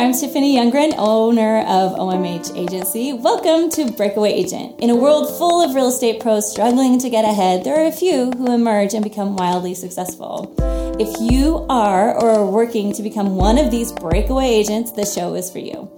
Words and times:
I'm 0.00 0.14
Tiffany 0.14 0.56
Youngren, 0.56 0.94
owner 0.96 1.58
of 1.58 1.92
OMH 1.92 2.56
Agency. 2.56 3.12
Welcome 3.12 3.68
to 3.72 3.92
Breakaway 3.92 4.32
Agent. 4.32 4.80
In 4.80 4.88
a 4.88 4.96
world 4.96 5.28
full 5.36 5.60
of 5.60 5.74
real 5.74 5.88
estate 5.88 6.20
pros 6.20 6.50
struggling 6.50 6.98
to 7.00 7.10
get 7.10 7.26
ahead, 7.26 7.64
there 7.64 7.78
are 7.78 7.86
a 7.86 7.92
few 7.92 8.30
who 8.30 8.50
emerge 8.50 8.94
and 8.94 9.04
become 9.04 9.36
wildly 9.36 9.74
successful. 9.74 10.56
If 10.98 11.20
you 11.20 11.66
are 11.68 12.18
or 12.18 12.30
are 12.30 12.46
working 12.46 12.94
to 12.94 13.02
become 13.02 13.36
one 13.36 13.58
of 13.58 13.70
these 13.70 13.92
breakaway 13.92 14.46
agents, 14.46 14.90
the 14.90 15.04
show 15.04 15.34
is 15.34 15.50
for 15.50 15.58
you. 15.58 15.90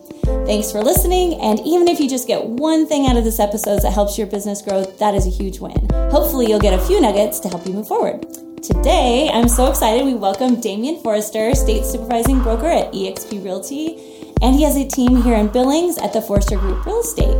Thanks 0.47 0.73
for 0.73 0.83
listening, 0.83 1.41
and 1.41 1.61
even 1.61 1.87
if 1.87 2.01
you 2.01 2.11
just 2.11 2.27
get 2.27 2.45
one 2.45 2.89
thing 2.89 3.07
out 3.07 3.17
of 3.17 3.23
this 3.23 3.39
episode 3.39 3.83
that 3.83 3.93
helps 3.93 4.19
your 4.19 4.27
business 4.27 4.63
grow, 4.63 4.83
that 4.83 5.15
is 5.15 5.29
a 5.29 5.31
huge 5.31 5.61
win. 5.61 5.89
Hopefully, 6.11 6.49
you'll 6.49 6.59
get 6.59 6.75
a 6.75 6.85
few 6.87 7.01
nuggets 7.01 7.39
to 7.39 7.49
help 7.49 7.65
you 7.69 7.73
move 7.73 7.87
forward. 7.87 8.27
Today, 8.63 9.29
I'm 9.35 9.49
so 9.49 9.69
excited 9.69 10.05
we 10.05 10.15
welcome 10.15 10.61
Damian 10.61 11.03
Forrester, 11.03 11.53
State 11.53 11.85
Supervising 11.85 12.45
Broker 12.45 12.69
at 12.69 12.93
eXp 12.93 13.43
Realty, 13.43 13.99
and 14.41 14.55
he 14.55 14.63
has 14.63 14.77
a 14.77 14.87
team 14.87 15.21
here 15.21 15.35
in 15.35 15.49
Billings 15.49 15.99
at 15.99 16.13
the 16.13 16.23
Forrester 16.23 16.57
Group 16.57 16.87
Real 16.87 17.01
Estate. 17.01 17.35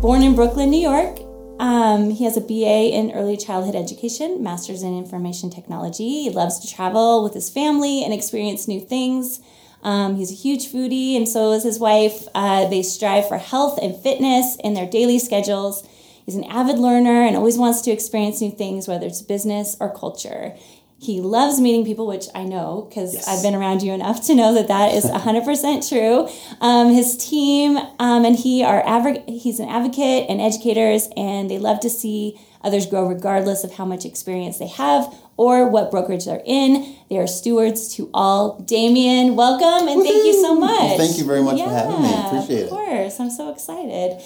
Born 0.00 0.20
in 0.24 0.34
Brooklyn, 0.34 0.68
New 0.70 0.80
York, 0.80 1.20
um, 1.60 2.10
he 2.10 2.24
has 2.24 2.36
a 2.36 2.40
BA 2.40 2.92
in 2.92 3.12
early 3.12 3.36
childhood 3.36 3.76
education, 3.76 4.42
master's 4.42 4.82
in 4.82 4.98
information 4.98 5.48
technology. 5.48 6.24
He 6.24 6.30
loves 6.30 6.58
to 6.58 6.74
travel 6.74 7.22
with 7.22 7.34
his 7.34 7.48
family 7.48 8.02
and 8.02 8.12
experience 8.12 8.66
new 8.66 8.80
things. 8.80 9.40
Um, 9.84 10.16
he's 10.16 10.32
a 10.32 10.34
huge 10.34 10.72
foodie, 10.72 11.16
and 11.16 11.28
so 11.28 11.52
is 11.52 11.62
his 11.62 11.78
wife. 11.78 12.26
Uh, 12.34 12.66
they 12.68 12.82
strive 12.82 13.28
for 13.28 13.38
health 13.38 13.78
and 13.80 13.94
fitness 13.94 14.56
in 14.64 14.74
their 14.74 14.90
daily 14.90 15.20
schedules. 15.20 15.88
He's 16.28 16.36
an 16.36 16.44
avid 16.44 16.78
learner 16.78 17.22
and 17.22 17.36
always 17.36 17.56
wants 17.56 17.80
to 17.80 17.90
experience 17.90 18.42
new 18.42 18.50
things, 18.50 18.86
whether 18.86 19.06
it's 19.06 19.22
business 19.22 19.78
or 19.80 19.90
culture. 19.90 20.54
He 21.00 21.22
loves 21.22 21.58
meeting 21.58 21.86
people, 21.86 22.06
which 22.06 22.26
I 22.34 22.44
know 22.44 22.86
because 22.86 23.14
yes. 23.14 23.26
I've 23.26 23.42
been 23.42 23.54
around 23.54 23.82
you 23.82 23.94
enough 23.94 24.26
to 24.26 24.34
know 24.34 24.52
that 24.52 24.68
that 24.68 24.92
is 24.92 25.04
100% 25.10 25.88
true. 25.88 26.28
Um, 26.60 26.92
his 26.92 27.16
team 27.16 27.78
um, 27.98 28.26
and 28.26 28.36
he 28.36 28.62
are 28.62 28.86
adv- 28.86 29.24
he's 29.26 29.58
an 29.58 29.70
advocate 29.70 30.26
and 30.28 30.38
educators, 30.38 31.08
and 31.16 31.50
they 31.50 31.58
love 31.58 31.80
to 31.80 31.88
see 31.88 32.38
others 32.60 32.84
grow 32.84 33.08
regardless 33.08 33.64
of 33.64 33.72
how 33.72 33.86
much 33.86 34.04
experience 34.04 34.58
they 34.58 34.66
have 34.66 35.10
or 35.38 35.66
what 35.66 35.90
brokerage 35.90 36.26
they're 36.26 36.42
in. 36.44 36.94
They 37.08 37.16
are 37.16 37.26
stewards 37.26 37.94
to 37.94 38.10
all. 38.12 38.60
Damian, 38.60 39.34
welcome 39.34 39.88
and 39.88 39.96
Woo-hoo! 39.96 40.12
thank 40.12 40.26
you 40.26 40.42
so 40.42 40.54
much. 40.56 40.98
Thank 40.98 41.16
you 41.16 41.24
very 41.24 41.42
much 41.42 41.56
yeah, 41.56 41.68
for 41.68 41.90
having 41.90 42.02
me. 42.02 42.26
Appreciate 42.26 42.58
it. 42.58 42.64
Of 42.64 42.68
course, 42.68 43.18
I'm 43.18 43.30
so 43.30 43.50
excited. 43.50 44.20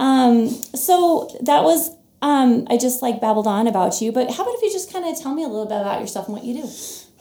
Um, 0.00 0.48
so 0.48 1.28
that 1.42 1.62
was 1.62 1.90
um, 2.22 2.66
I 2.68 2.76
just 2.76 3.02
like 3.02 3.20
babbled 3.20 3.46
on 3.46 3.66
about 3.66 4.00
you, 4.00 4.12
but 4.12 4.30
how 4.30 4.42
about 4.42 4.54
if 4.56 4.62
you 4.62 4.72
just 4.72 4.92
kind 4.92 5.04
of 5.04 5.20
tell 5.20 5.34
me 5.34 5.44
a 5.44 5.48
little 5.48 5.66
bit 5.66 5.80
about 5.80 6.00
yourself 6.00 6.26
and 6.26 6.36
what 6.36 6.44
you 6.44 6.62
do? 6.62 6.68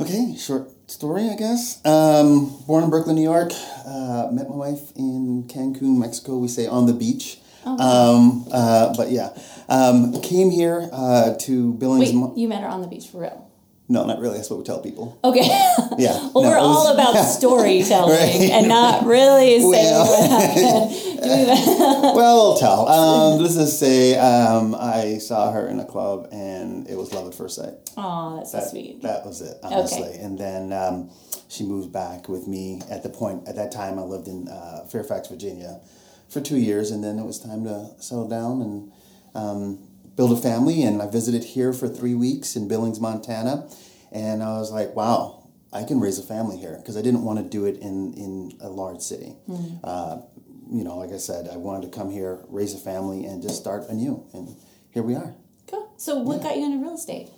Okay, 0.02 0.36
short 0.38 0.70
story, 0.90 1.30
I 1.30 1.36
guess. 1.36 1.86
Um, 1.86 2.58
born 2.66 2.86
in 2.86 2.90
Brooklyn, 2.90 3.16
New 3.16 3.24
York. 3.24 3.52
Uh, 3.86 4.30
met 4.32 4.50
my 4.50 4.56
wife 4.56 4.92
in 4.96 5.44
Cancun, 5.48 5.98
Mexico. 5.98 6.38
We 6.38 6.48
say 6.48 6.68
on 6.68 6.86
the 6.86 6.94
beach. 6.94 7.40
Oh, 7.66 7.78
um, 7.78 8.48
uh, 8.52 8.94
but 8.96 9.12
yeah, 9.12 9.38
um, 9.68 10.22
came 10.22 10.50
here 10.50 10.90
uh, 10.94 11.36
to 11.40 11.74
Billings. 11.74 12.14
Wait, 12.14 12.38
you 12.38 12.48
met 12.48 12.62
her 12.62 12.70
on 12.70 12.82
the 12.82 12.88
beach 12.88 13.08
for 13.08 13.22
real? 13.22 13.49
No, 13.92 14.06
not 14.06 14.20
really. 14.20 14.38
That's 14.38 14.52
what 14.52 14.60
we 14.60 14.66
tell 14.66 14.82
people. 14.82 15.20
Okay. 15.24 15.48
Yeah. 15.98 16.30
well, 16.34 16.44
no, 16.46 16.50
we're 16.52 16.58
all 16.58 16.94
about 16.94 17.14
yeah. 17.14 17.26
storytelling 17.40 18.16
right. 18.16 18.52
and 18.52 18.70
not 18.70 19.06
really 19.06 19.60
saying 19.60 19.72
well, 19.72 20.06
what 20.06 20.30
happened. 20.30 22.16
well, 22.16 22.52
we'll 22.52 22.58
tell. 22.58 22.88
Um, 22.88 23.42
let's 23.42 23.56
just 23.56 23.80
say 23.80 24.18
um, 24.18 24.76
I 24.76 25.18
saw 25.18 25.52
her 25.52 25.68
in 25.68 25.78
a 25.82 25.86
club 25.86 26.30
and 26.32 26.88
it 26.88 26.96
was 26.96 27.12
love 27.12 27.28
at 27.28 27.36
first 27.36 27.56
sight. 27.58 27.74
Oh, 27.98 28.38
that's 28.38 28.54
that, 28.54 28.64
so 28.64 28.70
sweet. 28.70 29.02
That 29.02 29.26
was 29.26 29.42
it, 29.42 29.58
honestly. 29.62 30.08
Okay. 30.08 30.20
And 30.20 30.40
then 30.40 30.72
um, 30.72 31.10
she 31.50 31.66
moved 31.66 31.92
back 31.92 32.30
with 32.30 32.48
me 32.48 32.82
at 32.90 33.04
the 33.04 33.10
point, 33.10 33.46
at 33.46 33.58
that 33.58 33.74
time, 33.74 34.00
I 34.00 34.04
lived 34.04 34.30
in 34.30 34.48
uh, 34.48 34.86
Fairfax, 34.90 35.28
Virginia 35.28 35.82
for 36.30 36.40
two 36.40 36.58
years, 36.58 36.92
and 36.92 37.04
then 37.04 37.20
it 37.20 37.26
was 37.26 37.40
time 37.40 37.66
to 37.66 37.90
settle 38.00 38.30
down 38.30 38.62
and 38.62 38.92
um, 39.36 39.89
build 40.20 40.38
a 40.38 40.42
family. 40.42 40.84
And 40.84 41.02
I 41.02 41.10
visited 41.10 41.46
here 41.46 41.72
for 41.72 41.88
three 41.88 42.14
weeks 42.14 42.58
in 42.58 42.68
Billings, 42.68 43.00
Montana, 43.00 43.70
and 44.12 44.44
I 44.44 44.60
was 44.60 44.70
like, 44.70 44.94
wow, 44.94 45.48
I 45.72 45.86
can 45.86 46.02
raise 46.02 46.20
a 46.20 46.24
family 46.24 46.58
here 46.58 46.76
because 46.76 46.98
I 46.98 47.02
didn't 47.02 47.24
want 47.24 47.40
to 47.40 47.46
do 47.46 47.64
it 47.64 47.78
in 47.78 48.14
in 48.16 48.58
a 48.60 48.68
large 48.68 49.00
city. 49.00 49.38
Mm-hmm. 49.48 49.78
Uh, 49.82 50.18
you 50.70 50.84
know, 50.84 50.98
like 50.98 51.12
I 51.12 51.18
said, 51.18 51.48
I 51.48 51.56
wanted 51.56 51.90
to 51.90 51.98
come 51.98 52.12
here, 52.12 52.44
raise 52.50 52.74
a 52.74 52.78
family, 52.78 53.24
and 53.24 53.42
just 53.42 53.56
start 53.56 53.88
anew. 53.88 54.28
And 54.34 54.58
here 54.92 55.04
we 55.04 55.16
are. 55.16 55.36
Cool. 55.68 55.90
So, 55.96 56.18
what 56.18 56.38
yeah. 56.38 56.44
got 56.44 56.58
you 56.58 56.66
into 56.66 56.80
real 56.80 56.96
estate? 56.96 57.30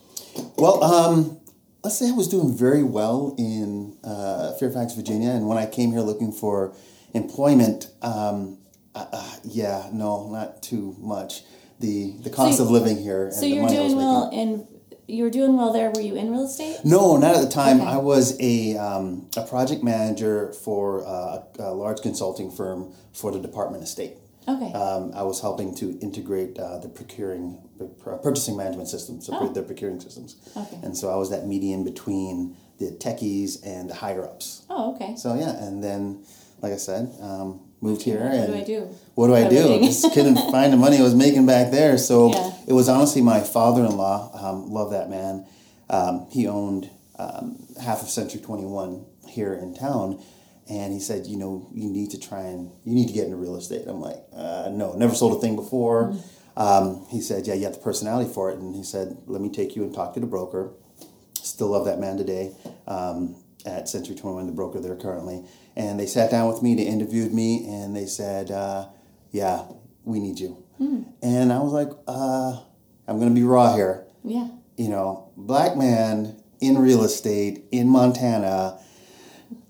Well, 0.58 0.84
um, 0.84 1.40
let's 1.84 2.00
say 2.00 2.10
I 2.10 2.14
was 2.14 2.28
doing 2.28 2.58
very 2.58 2.84
well 2.84 3.36
in 3.38 3.96
uh, 4.04 4.54
Fairfax, 4.54 4.96
Virginia, 4.96 5.30
and 5.30 5.48
when 5.48 5.60
I 5.60 5.68
came 5.68 5.92
here 5.92 6.02
looking 6.02 6.34
for 6.34 6.74
employment, 7.14 7.92
um, 8.02 8.58
uh, 8.96 9.06
uh, 9.14 9.36
yeah, 9.44 9.88
no, 9.94 10.32
not 10.32 10.64
too 10.64 10.96
much. 10.98 11.44
The 11.82 12.14
the 12.24 12.30
cost 12.30 12.58
so, 12.58 12.64
of 12.64 12.72
living 12.72 12.98
here. 12.98 13.32
so 13.32 13.46
you're 13.46 13.68
doing 13.68 13.96
well 13.96 14.30
in. 14.32 14.68
You 15.08 15.26
were 15.26 15.30
doing 15.30 15.58
well 15.58 15.74
there. 15.74 15.92
Were 15.92 16.00
you 16.00 16.16
in 16.16 16.32
real 16.32 16.46
estate? 16.46 16.78
No, 16.86 17.18
not 17.18 17.36
at 17.36 17.42
the 17.42 17.50
time. 17.50 17.82
Okay. 17.82 17.90
I 17.90 17.98
was 17.98 18.40
a, 18.40 18.78
um, 18.78 19.28
a 19.36 19.46
project 19.46 19.84
manager 19.84 20.54
for 20.54 21.06
uh, 21.06 21.44
a 21.60 21.74
large 21.74 22.02
consulting 22.02 22.50
firm 22.50 22.94
for 23.12 23.30
the 23.32 23.40
Department 23.40 23.84
of 23.84 23.90
State. 23.90 24.14
Okay. 24.48 24.72
Um, 24.74 25.12
I 25.14 25.24
was 25.24 25.42
helping 25.42 25.76
to 25.76 26.00
integrate 26.00 26.58
uh, 26.58 26.80
the 26.80 26.88
procuring, 26.90 27.62
the 27.78 27.86
purchasing 28.24 28.58
management 28.58 28.88
systems, 28.88 29.26
so 29.26 29.34
oh. 29.36 29.52
the 29.52 29.64
procuring 29.64 30.00
systems. 30.00 30.38
Okay. 30.56 30.80
And 30.82 30.98
so 30.98 31.12
I 31.12 31.16
was 31.16 31.30
that 31.30 31.46
median 31.46 31.84
between 31.84 32.56
the 32.80 32.92
techies 32.92 33.60
and 33.66 33.90
the 33.90 33.96
higher 33.96 34.24
ups. 34.24 34.66
Oh, 34.70 34.96
okay. 34.96 35.16
So 35.16 35.36
yeah, 35.36 35.52
and 35.64 35.84
then, 35.84 36.24
like 36.62 36.74
I 36.74 36.78
said, 36.78 37.14
um, 37.22 37.62
moved 37.82 38.04
here. 38.04 38.20
What 38.20 38.34
and 38.34 38.54
do 38.54 38.60
I 38.60 38.64
do? 38.64 38.96
What 39.16 39.28
do 39.28 39.36
I 39.36 39.50
do? 39.50 39.80
Just 39.80 40.14
couldn't 40.14 40.36
find 40.52 40.72
the 40.72 40.78
money 40.78 40.98
I 40.98 41.02
was 41.02 41.16
making 41.16 41.46
back 41.46 41.72
there. 41.72 41.98
So 41.98 42.32
yeah. 42.32 42.52
it 42.68 42.74
was 42.74 42.88
honestly 42.88 43.22
my 43.22 43.42
father 43.42 43.84
in 43.84 43.98
law. 43.98 44.32
Um, 44.34 44.70
love 44.70 44.92
that 44.92 45.10
man. 45.10 45.46
Um, 45.90 46.28
he 46.32 46.48
owned 46.48 46.90
um, 47.18 47.68
half 47.82 48.02
of 48.02 48.10
Century 48.10 48.40
21 48.40 49.06
here 49.28 49.54
in 49.54 49.74
town. 49.74 50.24
And 50.70 50.94
he 50.94 51.00
said, 51.00 51.26
you 51.28 51.38
know, 51.38 51.68
you 51.74 51.90
need 51.90 52.12
to 52.12 52.20
try 52.20 52.42
and, 52.44 52.72
you 52.86 52.94
need 52.94 53.08
to 53.08 53.14
get 53.14 53.26
into 53.26 53.36
real 53.36 53.58
estate. 53.58 53.88
I'm 53.88 54.00
like, 54.00 54.24
uh, 54.34 54.70
no, 54.72 54.94
never 54.94 55.14
sold 55.14 55.38
a 55.38 55.42
thing 55.42 55.56
before. 55.56 56.14
Mm. 56.56 57.10
he 57.10 57.20
said, 57.20 57.48
yeah, 57.48 57.56
you 57.56 57.66
have 57.66 57.74
the 57.74 57.80
personality 57.80 58.32
for 58.32 58.52
it. 58.52 58.60
And 58.60 58.76
he 58.76 58.84
said, 58.84 59.18
let 59.26 59.42
me 59.42 59.50
take 59.50 59.76
you 59.76 59.84
and 59.84 59.94
talk 59.94 60.14
to 60.14 60.20
the 60.20 60.28
broker. 60.28 60.72
Still 61.34 61.70
love 61.72 61.86
that 61.86 62.00
man 62.00 62.18
today 62.18 62.54
um, 62.88 63.36
at 63.66 63.90
Century 63.90 64.16
21, 64.16 64.48
the 64.48 64.52
broker 64.52 64.80
there 64.80 64.96
currently 64.96 65.44
and 65.76 66.00
they 66.00 66.06
sat 66.06 66.32
down 66.32 66.48
with 66.48 66.62
me, 66.62 66.76
they 66.76 66.84
interviewed 66.84 67.34
me, 67.34 67.66
and 67.68 67.96
they 67.96 68.06
said, 68.06 68.52
uh, 68.52 68.88
"Yeah, 69.32 69.64
we 70.04 70.20
need 70.20 70.40
you." 70.40 70.64
Mm. 70.80 71.06
And 71.22 71.54
I 71.54 71.60
was 71.60 71.72
like, 71.72 71.90
uh, 72.08 72.60
"I'm 73.08 73.18
going 73.18 73.30
to 73.30 73.36
be 73.36 73.44
raw 73.44 73.74
here." 73.74 74.06
Yeah. 74.24 74.50
You 74.78 74.90
know, 74.90 75.32
black 75.38 75.78
man 75.78 76.42
in 76.60 76.78
real 76.78 77.04
estate 77.04 77.64
in 77.72 77.88
Montana. 77.88 78.80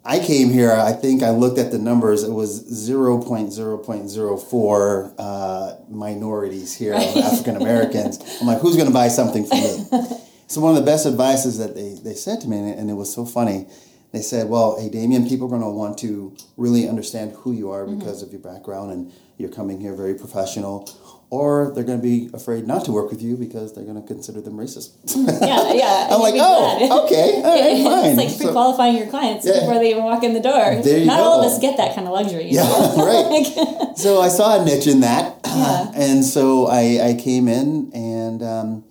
I 0.03 0.17
came 0.17 0.49
here. 0.49 0.71
I 0.71 0.93
think 0.93 1.21
I 1.21 1.29
looked 1.29 1.59
at 1.59 1.71
the 1.71 1.77
numbers. 1.77 2.23
It 2.23 2.31
was 2.31 2.49
zero 2.51 3.21
point 3.21 3.53
zero 3.53 3.77
point 3.77 4.09
zero 4.09 4.35
four 4.35 5.13
uh, 5.19 5.75
minorities 5.89 6.73
here, 6.75 6.93
African 6.95 7.57
Americans. 7.57 8.19
I'm 8.41 8.47
like, 8.47 8.59
who's 8.59 8.75
going 8.75 8.87
to 8.87 8.93
buy 8.93 9.09
something 9.09 9.45
from 9.45 9.59
me? 9.59 10.17
so 10.51 10.61
one 10.61 10.75
of 10.75 10.83
the 10.83 10.85
best 10.85 11.05
advices 11.05 11.57
that 11.57 11.75
they, 11.75 11.93
they 12.03 12.13
said 12.13 12.41
to 12.41 12.47
me, 12.47 12.57
and 12.57 12.89
it 12.89 12.93
was 12.93 13.13
so 13.13 13.25
funny 13.25 13.67
they 14.11 14.21
said, 14.21 14.49
well, 14.49 14.79
hey, 14.79 14.89
Damian, 14.89 15.27
people 15.27 15.47
are 15.47 15.49
going 15.49 15.61
to 15.61 15.69
want 15.69 15.97
to 15.99 16.35
really 16.57 16.87
understand 16.87 17.31
who 17.37 17.53
you 17.53 17.71
are 17.71 17.85
because 17.85 18.17
mm-hmm. 18.17 18.25
of 18.25 18.43
your 18.43 18.53
background 18.53 18.91
and 18.91 19.11
you're 19.37 19.49
coming 19.49 19.79
here 19.79 19.95
very 19.95 20.15
professional. 20.15 20.89
Or 21.29 21.71
they're 21.73 21.85
going 21.85 21.97
to 21.97 22.03
be 22.03 22.29
afraid 22.33 22.67
not 22.67 22.83
to 22.85 22.91
work 22.91 23.09
with 23.09 23.21
you 23.21 23.37
because 23.37 23.73
they're 23.73 23.85
going 23.85 24.01
to 24.01 24.05
consider 24.05 24.41
them 24.41 24.57
racist. 24.57 24.97
yeah, 25.15 25.71
yeah. 25.71 26.07
I'm 26.11 26.19
like, 26.19 26.33
oh, 26.35 27.05
okay, 27.05 27.35
all 27.41 27.43
right, 27.43 27.83
fine. 27.85 28.05
It's 28.09 28.17
like 28.17 28.37
pre-qualifying 28.37 28.95
so, 28.95 28.99
your 28.99 29.09
clients 29.09 29.45
yeah. 29.45 29.61
before 29.61 29.75
they 29.75 29.91
even 29.91 30.03
walk 30.03 30.25
in 30.25 30.33
the 30.33 30.41
door. 30.41 30.81
There 30.83 30.99
you 30.99 31.05
not 31.05 31.19
go. 31.19 31.23
all 31.23 31.39
of 31.39 31.49
us 31.49 31.57
get 31.59 31.77
that 31.77 31.95
kind 31.95 32.05
of 32.05 32.13
luxury. 32.13 32.49
Yeah, 32.49 32.63
right. 32.97 33.93
so 33.95 34.19
I 34.19 34.27
saw 34.27 34.61
a 34.61 34.65
niche 34.65 34.87
in 34.87 34.99
that. 34.99 35.39
Yeah. 35.45 35.91
and 35.95 36.25
so 36.25 36.67
I, 36.67 37.11
I 37.11 37.13
came 37.13 37.47
in 37.47 37.91
and 37.93 38.43
um, 38.43 38.83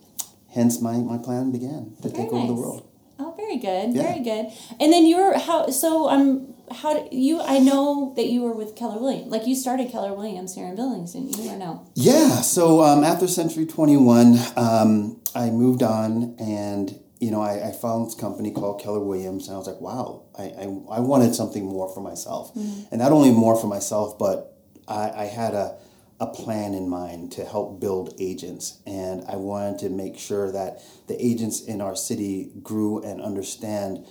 hence 0.51 0.81
my, 0.81 0.97
my 0.97 1.17
plan 1.17 1.51
began 1.51 1.95
to 2.01 2.09
Very 2.09 2.23
take 2.23 2.31
nice. 2.31 2.43
over 2.43 2.47
the 2.47 2.53
world. 2.53 2.87
Oh, 3.19 3.33
very 3.37 3.57
good, 3.57 3.93
yeah. 3.93 4.03
very 4.03 4.23
good. 4.23 4.47
And 4.79 4.91
then 4.91 5.05
you 5.05 5.17
were 5.17 5.37
how? 5.37 5.69
So 5.69 6.09
um, 6.09 6.53
how 6.71 6.93
did 6.93 7.13
you? 7.13 7.41
I 7.41 7.59
know 7.59 8.13
that 8.15 8.27
you 8.27 8.41
were 8.41 8.53
with 8.53 8.75
Keller 8.75 8.99
Williams. 8.99 9.31
Like 9.31 9.45
you 9.45 9.55
started 9.55 9.91
Keller 9.91 10.13
Williams 10.13 10.55
here 10.55 10.67
in 10.67 10.75
Billings, 10.75 11.13
didn't 11.13 11.37
you? 11.37 11.51
Or 11.51 11.57
no? 11.57 11.87
Yeah. 11.93 12.41
So 12.41 12.81
um, 12.81 13.03
after 13.03 13.27
Century 13.27 13.65
Twenty 13.65 13.97
One, 13.97 14.39
um, 14.55 15.21
I 15.35 15.51
moved 15.51 15.83
on, 15.83 16.35
and 16.39 16.99
you 17.19 17.29
know, 17.29 17.41
I, 17.41 17.69
I, 17.69 17.71
found 17.71 18.07
this 18.07 18.15
company 18.15 18.49
called 18.49 18.81
Keller 18.81 18.99
Williams, 18.99 19.47
and 19.47 19.55
I 19.55 19.57
was 19.59 19.67
like, 19.67 19.79
wow, 19.79 20.23
I 20.37 20.43
I, 20.43 20.63
I 20.97 20.99
wanted 20.99 21.35
something 21.35 21.63
more 21.63 21.93
for 21.93 22.01
myself, 22.01 22.53
mm-hmm. 22.55 22.85
and 22.91 22.99
not 22.99 23.11
only 23.11 23.29
more 23.29 23.55
for 23.55 23.67
myself, 23.67 24.17
but 24.17 24.57
I, 24.87 25.11
I 25.11 25.25
had 25.25 25.53
a 25.53 25.77
a 26.21 26.27
plan 26.27 26.75
in 26.75 26.87
mind 26.87 27.31
to 27.31 27.43
help 27.43 27.81
build 27.81 28.13
agents. 28.19 28.79
And 28.85 29.25
I 29.27 29.37
wanted 29.37 29.79
to 29.79 29.89
make 29.89 30.19
sure 30.19 30.51
that 30.51 30.83
the 31.07 31.17
agents 31.23 31.61
in 31.61 31.81
our 31.81 31.95
city 31.95 32.51
grew 32.61 33.01
and 33.01 33.19
understand 33.19 34.05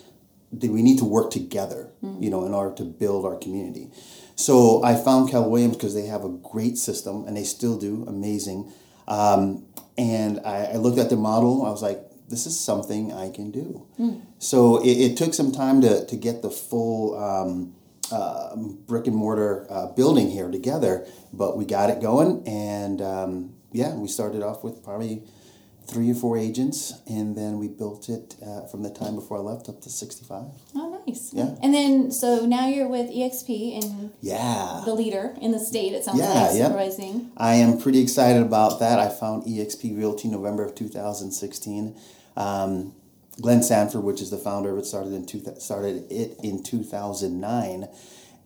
that 0.52 0.70
we 0.70 0.82
need 0.82 0.98
to 0.98 1.04
work 1.04 1.30
together, 1.30 1.92
mm-hmm. 2.02 2.20
you 2.20 2.28
know, 2.28 2.44
in 2.44 2.52
order 2.52 2.74
to 2.74 2.82
build 2.82 3.24
our 3.24 3.36
community. 3.36 3.90
So 4.34 4.82
I 4.82 4.96
found 4.96 5.30
Keller 5.30 5.48
Williams 5.48 5.76
because 5.76 5.94
they 5.94 6.06
have 6.06 6.24
a 6.24 6.28
great 6.28 6.76
system 6.76 7.26
and 7.28 7.36
they 7.36 7.44
still 7.44 7.78
do 7.78 8.04
amazing. 8.08 8.72
Um, 9.06 9.66
and 9.96 10.40
I, 10.44 10.72
I, 10.72 10.76
looked 10.76 10.98
at 10.98 11.10
the 11.10 11.16
model. 11.16 11.64
I 11.64 11.70
was 11.70 11.82
like, 11.82 12.00
this 12.28 12.46
is 12.46 12.58
something 12.58 13.12
I 13.12 13.30
can 13.30 13.50
do. 13.50 13.86
Mm. 13.98 14.22
So 14.38 14.82
it, 14.82 14.92
it, 14.92 15.16
took 15.16 15.34
some 15.34 15.52
time 15.52 15.80
to, 15.82 16.06
to 16.06 16.16
get 16.16 16.42
the 16.42 16.50
full 16.50 17.16
um, 17.22 17.74
uh, 18.12 18.56
brick 18.56 19.06
and 19.06 19.16
mortar 19.16 19.66
uh, 19.70 19.86
building 19.92 20.30
here 20.30 20.50
together, 20.50 21.06
but 21.32 21.56
we 21.56 21.64
got 21.64 21.90
it 21.90 22.00
going. 22.00 22.46
And 22.46 23.00
um, 23.00 23.54
yeah, 23.72 23.94
we 23.94 24.08
started 24.08 24.42
off 24.42 24.64
with 24.64 24.82
probably 24.82 25.22
three 25.90 26.10
or 26.10 26.14
four 26.14 26.38
agents, 26.38 26.94
and 27.06 27.36
then 27.36 27.58
we 27.58 27.66
built 27.68 28.08
it 28.08 28.36
uh, 28.46 28.66
from 28.66 28.82
the 28.82 28.90
time 28.90 29.16
before 29.16 29.38
I 29.38 29.40
left 29.40 29.68
up 29.68 29.80
to 29.82 29.90
65. 29.90 30.44
Oh, 30.76 31.02
nice. 31.06 31.32
Yeah. 31.32 31.56
And 31.62 31.74
then, 31.74 32.12
so 32.12 32.46
now 32.46 32.68
you're 32.68 32.88
with 32.88 33.10
EXP 33.10 33.82
and 33.82 34.12
yeah, 34.20 34.82
the 34.84 34.94
leader 34.94 35.34
in 35.40 35.50
the 35.50 35.58
state, 35.58 35.92
it 35.92 36.04
sounds 36.04 36.20
yeah, 36.20 36.42
like, 36.42 36.52
supervising. 36.52 37.14
Yep. 37.14 37.32
I 37.36 37.54
am 37.54 37.78
pretty 37.78 38.00
excited 38.00 38.42
about 38.42 38.78
that. 38.80 38.98
I 39.00 39.08
found 39.08 39.44
EXP 39.44 39.98
Realty 39.98 40.28
November 40.28 40.64
of 40.64 40.74
2016. 40.74 41.96
Um, 42.36 42.94
Glenn 43.40 43.62
Sanford, 43.62 44.02
which 44.02 44.20
is 44.20 44.30
the 44.30 44.38
founder 44.38 44.70
of 44.70 44.78
it, 44.78 44.86
started 44.86 45.12
in 45.12 45.26
two, 45.26 45.42
started 45.58 46.10
it 46.10 46.38
in 46.42 46.62
2009, 46.62 47.88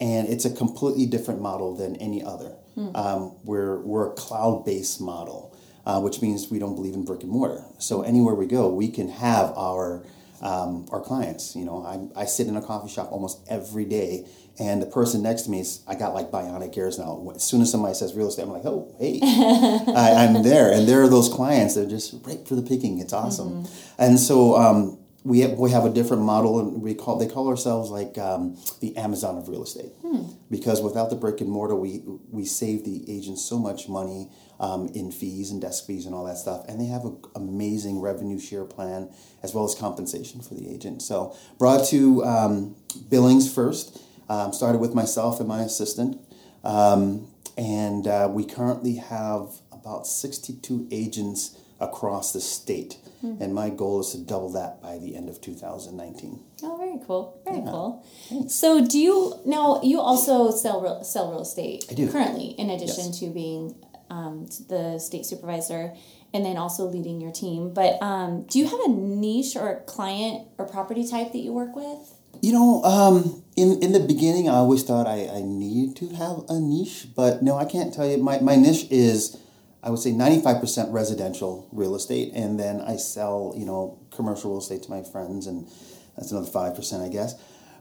and 0.01 0.29
it's 0.29 0.45
a 0.45 0.51
completely 0.51 1.07
different 1.07 1.41
model 1.41 1.75
than 1.77 1.97
any 1.97 2.23
other. 2.23 2.57
Hmm. 2.75 2.95
Um, 2.95 3.37
we're, 3.45 3.81
we're 3.81 4.11
a 4.11 4.15
cloud 4.15 4.65
based 4.65 5.01
model 5.01 5.55
uh, 5.87 6.01
which 6.01 6.23
means 6.23 6.51
we 6.51 6.59
don't 6.59 6.75
believe 6.75 6.95
in 6.95 7.05
brick 7.05 7.23
and 7.23 7.31
mortar. 7.31 7.65
So 7.79 8.03
anywhere 8.03 8.35
we 8.35 8.47
go, 8.47 8.69
we 8.69 8.89
can 8.89 9.09
have 9.09 9.53
our 9.57 10.05
um, 10.43 10.87
our 10.91 11.01
clients. 11.01 11.57
You 11.57 11.65
know, 11.65 12.11
I, 12.17 12.23
I 12.23 12.25
sit 12.27 12.49
in 12.49 12.57
a 12.57 12.63
coffee 12.63 12.91
shop 12.91 13.11
almost 13.11 13.41
every 13.49 13.85
day, 13.85 14.27
and 14.59 14.81
the 14.81 14.87
person 14.87 15.23
next 15.23 15.43
to 15.43 15.51
me 15.51 15.61
is 15.61 15.83
I 15.87 15.95
got 15.95 16.15
like 16.15 16.31
bionic 16.31 16.77
ears 16.77 16.99
now. 16.99 17.33
As 17.35 17.43
soon 17.43 17.61
as 17.61 17.71
somebody 17.71 17.95
says 17.95 18.15
real 18.15 18.29
estate, 18.29 18.43
I'm 18.43 18.53
like, 18.53 18.65
oh, 18.65 18.95
hey, 18.99 19.19
I, 19.23 20.25
am 20.25 20.43
there, 20.43 20.71
and 20.73 20.89
there 20.89 21.03
are 21.03 21.09
those 21.09 21.29
clients. 21.29 21.75
They're 21.75 21.87
just 21.87 22.15
right 22.25 22.47
for 22.47 22.55
the 22.55 22.63
picking. 22.63 23.01
It's 23.01 23.13
awesome, 23.13 23.65
mm-hmm. 23.65 24.03
and 24.03 24.19
so. 24.19 24.57
Um, 24.57 24.99
we 25.25 25.41
have, 25.41 25.53
we 25.53 25.71
have 25.71 25.87
a 25.87 25.91
different 25.91 26.23
model 26.23 26.61
and 26.61 26.83
we 26.83 26.95
call 26.95 27.19
they 27.19 27.27
call 27.27 27.49
ourselves 27.49 27.91
like 27.91 28.19
um, 28.19 28.59
the 28.81 28.95
Amazon 28.97 29.39
of 29.39 29.49
real 29.49 29.63
estate 29.65 29.93
hmm. 30.03 30.25
because 30.51 30.83
without 30.83 31.09
the 31.09 31.17
brick 31.17 31.41
and 31.41 31.49
mortar 31.49 31.75
we 31.75 32.03
we 32.31 32.45
save 32.45 32.85
the 32.85 33.11
agents 33.11 33.43
so 33.43 33.59
much 33.59 33.89
money 33.89 34.31
um, 34.61 34.87
in 34.95 35.11
fees 35.11 35.51
and 35.51 35.63
desk 35.63 35.87
fees 35.87 36.05
and 36.05 36.15
all 36.15 36.25
that 36.25 36.37
stuff 36.37 36.67
and 36.69 36.79
they 36.79 36.85
have 36.85 37.07
an 37.07 37.17
amazing 37.35 38.03
revenue 38.03 38.39
share 38.39 38.67
plan 38.67 39.09
as 39.43 39.55
well 39.55 39.65
as 39.65 39.75
compensation 39.75 40.43
for 40.43 40.53
the 40.53 40.69
agent 40.69 41.01
so 41.01 41.35
brought 41.59 41.87
to 41.87 42.23
um, 42.25 42.77
billings 43.09 43.53
first 43.53 43.99
um, 44.29 44.53
started 44.53 44.79
with 44.79 44.95
myself 44.95 45.41
and 45.41 45.49
my 45.49 45.63
assistant 45.63 46.21
um, 46.65 47.29
and 47.57 48.07
uh, 48.07 48.29
we 48.31 48.45
currently 48.45 48.97
have 48.97 49.61
about 49.73 50.07
62 50.07 50.89
agents 50.91 51.59
across 51.79 52.33
the 52.33 52.41
state. 52.41 52.99
Mm-hmm. 53.23 53.43
And 53.43 53.55
my 53.55 53.71
goal 53.71 54.01
is 54.01 54.11
to 54.11 54.19
double 54.19 54.51
that 54.53 54.83
by 54.83 54.99
the 54.99 55.17
end 55.17 55.29
of 55.29 55.41
2019. 55.41 56.41
Oh, 56.63 56.77
very 56.77 56.99
cool. 57.07 57.41
Very 57.45 57.59
yeah. 57.59 57.71
cool. 57.71 58.07
Thanks. 58.29 58.55
So, 58.55 58.85
do 58.87 58.99
you 58.99 59.41
now 59.45 59.81
you 59.83 60.01
also 60.01 60.51
sell 60.51 60.81
real, 60.81 61.05
sell 61.05 61.31
real 61.31 61.43
estate 61.43 61.85
I 61.91 61.95
do. 61.95 62.11
currently 62.11 62.49
in 62.59 62.71
addition 62.71 63.07
yes. 63.07 63.21
to 63.21 63.31
being 63.31 63.75
um, 64.11 64.47
the 64.69 64.99
state 64.99 65.27
supervisor 65.27 65.95
and 66.33 66.45
then 66.45 66.57
also 66.57 66.85
leading 66.85 67.21
your 67.21 67.33
team. 67.33 67.73
But 67.73 68.03
um, 68.03 68.45
do 68.45 68.59
you 68.59 68.67
have 68.67 68.81
a 68.81 68.89
niche 68.89 69.57
or 69.57 69.71
a 69.71 69.81
client 69.81 70.49
or 70.59 70.67
property 70.67 71.07
type 71.07 71.33
that 71.33 71.39
you 71.39 71.53
work 71.53 71.77
with? 71.77 72.13
You 72.43 72.53
know, 72.53 72.83
um, 72.83 73.44
in 73.57 73.83
in 73.83 73.93
the 73.93 74.01
beginning, 74.01 74.49
I 74.49 74.55
always 74.55 74.83
thought 74.83 75.07
I, 75.07 75.29
I 75.29 75.43
needed 75.43 75.97
to 75.97 76.15
have 76.17 76.45
a 76.49 76.61
niche, 76.61 77.09
but 77.15 77.43
no, 77.43 77.57
I 77.57 77.65
can't 77.65 77.93
tell 77.93 78.07
you. 78.09 78.19
My, 78.19 78.41
my 78.41 78.57
niche 78.57 78.87
is 78.91 79.37
I 79.85 79.91
would 79.91 79.99
say 79.99 80.13
95% 80.13 80.93
residential 80.93 81.69
real 81.71 81.95
estate, 81.95 82.33
and 82.35 82.59
then 82.59 82.81
I 82.81 82.97
sell, 82.97 83.53
you 83.55 83.67
know, 83.67 83.99
commercial 84.11 84.51
real 84.51 84.61
estate 84.61 84.83
to 84.85 84.91
my 84.91 85.03
friends, 85.03 85.47
and 85.47 85.69
that's 86.17 86.33
another 86.33 86.49
5%, 86.49 87.05
I 87.05 87.09
guess. 87.09 87.35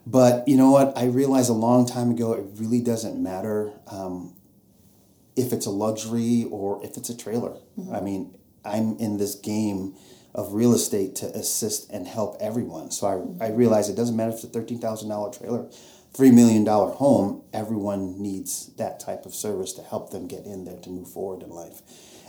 But 0.05 0.45
you 0.45 0.57
know 0.57 0.69
what? 0.69 0.97
I 0.97 1.05
realized 1.05 1.49
a 1.49 1.53
long 1.53 1.85
time 1.85 2.11
ago 2.11 2.33
it 2.33 2.45
really 2.55 2.81
doesn't 2.81 3.21
matter 3.21 3.71
um, 3.87 4.35
if 5.37 5.53
it's 5.53 5.65
a 5.65 5.69
luxury 5.69 6.45
or 6.51 6.83
if 6.83 6.97
it's 6.97 7.09
a 7.09 7.17
trailer. 7.17 7.55
Mm-hmm. 7.79 7.95
I 7.95 8.01
mean, 8.01 8.35
I'm 8.65 8.97
in 8.97 9.15
this 9.15 9.35
game 9.35 9.95
of 10.33 10.53
real 10.53 10.73
estate 10.73 11.15
to 11.17 11.27
assist 11.27 11.89
and 11.91 12.07
help 12.07 12.37
everyone. 12.39 12.91
So 12.91 13.07
I. 13.39 13.45
I 13.45 13.49
realized 13.49 13.89
it 13.89 13.95
doesn't 13.95 14.15
matter 14.15 14.31
if 14.31 14.43
it's 14.43 14.55
a 14.55 14.59
$13,000 14.59 15.37
trailer 15.37 15.69
three 16.13 16.31
million 16.31 16.63
dollar 16.63 16.91
home, 16.91 17.43
everyone 17.53 18.21
needs 18.21 18.67
that 18.77 18.99
type 18.99 19.25
of 19.25 19.33
service 19.33 19.73
to 19.73 19.81
help 19.81 20.11
them 20.11 20.27
get 20.27 20.45
in 20.45 20.65
there 20.65 20.77
to 20.77 20.89
move 20.89 21.09
forward 21.09 21.41
in 21.43 21.49
life. 21.49 21.81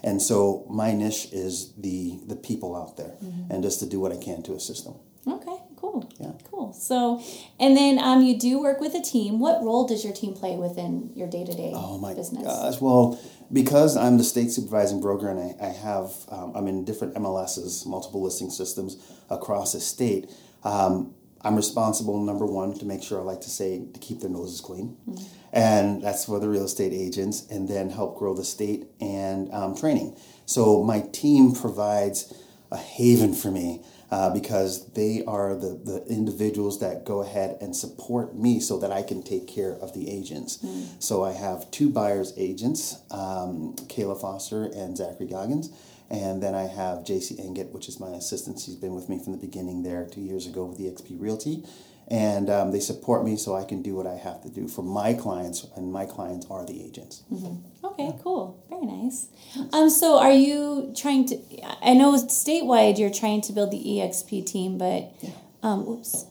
And 0.03 0.21
so 0.21 0.67
my 0.69 0.93
niche 0.93 1.29
is 1.33 1.73
the 1.75 2.21
the 2.27 2.37
people 2.37 2.77
out 2.77 2.97
there, 2.97 3.17
mm-hmm. 3.23 3.51
and 3.51 3.63
just 3.63 3.81
to 3.81 3.87
do 3.87 4.01
what 4.01 4.13
I 4.13 4.17
can 4.17 4.43
to 4.45 4.55
assist 4.55 4.85
them. 4.85 4.97
Okay, 5.27 5.57
cool. 5.85 6.13
Yeah, 6.19 6.33
cool. 6.51 6.73
So, 6.73 7.23
and 7.61 7.77
then 7.77 7.99
um, 7.99 8.23
you 8.23 8.39
do 8.39 8.61
work 8.61 8.81
with 8.81 8.95
a 8.95 9.03
team. 9.03 9.39
What 9.39 9.63
role 9.63 9.87
does 9.87 10.05
your 10.05 10.13
team 10.13 10.35
play 10.35 10.57
within 10.57 11.11
your 11.15 11.29
day 11.29 11.45
to 11.45 11.53
day? 11.53 11.73
Oh 11.75 11.99
my 11.99 12.15
business? 12.15 12.45
gosh! 12.45 12.81
Well, 12.81 13.21
because 13.53 13.97
I'm 13.97 14.19
the 14.19 14.25
state 14.25 14.51
supervising 14.51 15.01
broker, 15.01 15.29
and 15.29 15.39
I, 15.39 15.67
I 15.67 15.71
have 15.71 16.13
um, 16.29 16.53
I'm 16.55 16.67
in 16.67 16.85
different 16.85 17.15
MLSs, 17.15 17.87
multiple 17.87 18.23
listing 18.23 18.51
systems 18.51 18.97
across 19.31 19.73
the 19.73 19.81
state. 19.81 20.31
Um, 20.63 21.15
I'm 21.43 21.57
responsible, 21.57 22.19
number 22.23 22.47
one, 22.47 22.73
to 22.79 22.87
make 22.87 23.03
sure 23.03 23.21
I 23.21 23.23
like 23.23 23.43
to 23.43 23.51
say 23.51 23.85
to 23.93 24.01
keep 24.01 24.21
their 24.21 24.31
noses 24.31 24.63
clean. 24.63 24.97
Mm-hmm. 25.07 25.25
And 25.53 26.03
that's 26.03 26.25
for 26.25 26.41
the 26.41 26.49
real 26.49 26.65
estate 26.65 26.93
agents, 26.93 27.47
and 27.51 27.69
then 27.69 27.91
help 27.91 28.19
grow 28.19 28.35
the 28.35 28.45
state 28.45 28.87
and 29.01 29.53
um, 29.53 29.77
training. 29.77 30.17
So 30.47 30.83
my 30.83 31.01
team 31.13 31.53
provides 31.55 32.33
a 32.71 32.77
haven 32.77 33.35
for 33.35 33.51
me 33.51 33.85
uh, 34.15 34.31
because 34.31 34.93
they 34.93 35.25
are 35.27 35.57
the, 35.57 35.81
the 35.85 36.05
individuals 36.09 36.79
that 36.79 37.05
go 37.05 37.21
ahead 37.21 37.59
and 37.61 37.75
support 37.75 38.37
me 38.37 38.61
so 38.61 38.79
that 38.79 38.93
I 38.93 39.03
can 39.03 39.25
take 39.25 39.49
care 39.49 39.73
of 39.73 39.93
the 39.93 40.09
agents. 40.09 40.59
Mm-hmm. 40.59 41.01
So 41.01 41.25
I 41.25 41.33
have 41.33 41.69
two 41.73 41.91
buyers 41.91 42.33
agents, 42.37 43.03
um, 43.11 43.75
Kayla 43.89 44.21
Foster 44.21 44.67
and 44.67 44.97
Zachary 44.97 45.27
Goggins 45.27 45.71
and 46.11 46.41
then 46.41 46.55
I 46.55 46.67
have 46.69 46.99
JC 46.99 47.41
Engett, 47.45 47.73
which 47.73 47.89
is 47.89 47.99
my 47.99 48.11
assistant. 48.11 48.61
She's 48.61 48.77
been 48.77 48.95
with 48.95 49.09
me 49.09 49.19
from 49.19 49.33
the 49.33 49.39
beginning 49.39 49.83
there 49.83 50.07
two 50.07 50.21
years 50.21 50.47
ago 50.47 50.65
with 50.65 50.79
EXP 50.79 51.21
Realty. 51.21 51.65
And 52.09 52.51
um, 52.51 52.71
they 52.71 52.81
support 52.81 53.25
me 53.25 53.37
so 53.37 53.55
I 53.57 53.65
can 53.65 53.81
do 53.81 53.95
what 53.95 54.07
I 54.07 54.17
have 54.17 54.43
to 54.43 54.51
do 54.51 54.69
for 54.69 54.83
my 54.83 55.15
clients, 55.15 55.67
and 55.75 55.91
my 55.91 56.05
clients 56.05 56.47
are 56.51 56.65
the 56.65 56.85
agents. 56.85 57.23
Mm-hmm. 57.33 57.87
Okay, 57.87 58.05
yeah. 58.05 58.23
cool. 58.23 58.63
Very 58.69 58.85
nice. 58.85 59.29
Um, 59.73 59.89
so, 59.89 60.19
are 60.19 60.33
you 60.33 60.93
trying 60.95 61.25
to? 61.29 61.39
I 61.83 61.95
know 61.95 62.13
statewide 62.17 62.99
you're 62.99 63.09
trying 63.09 63.41
to 63.43 63.53
build 63.53 63.71
the 63.71 63.79
EXP 63.79 64.45
team, 64.45 64.77
but 64.77 65.15
yeah. 65.23 65.31
um, 65.63 65.89
oops. 65.89 66.27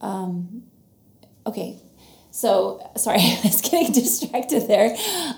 Um, 0.00 0.64
okay, 1.46 1.78
so 2.30 2.90
sorry, 2.96 3.18
I 3.22 3.40
was 3.44 3.62
getting 3.62 3.92
distracted 3.92 4.68
there. 4.68 4.94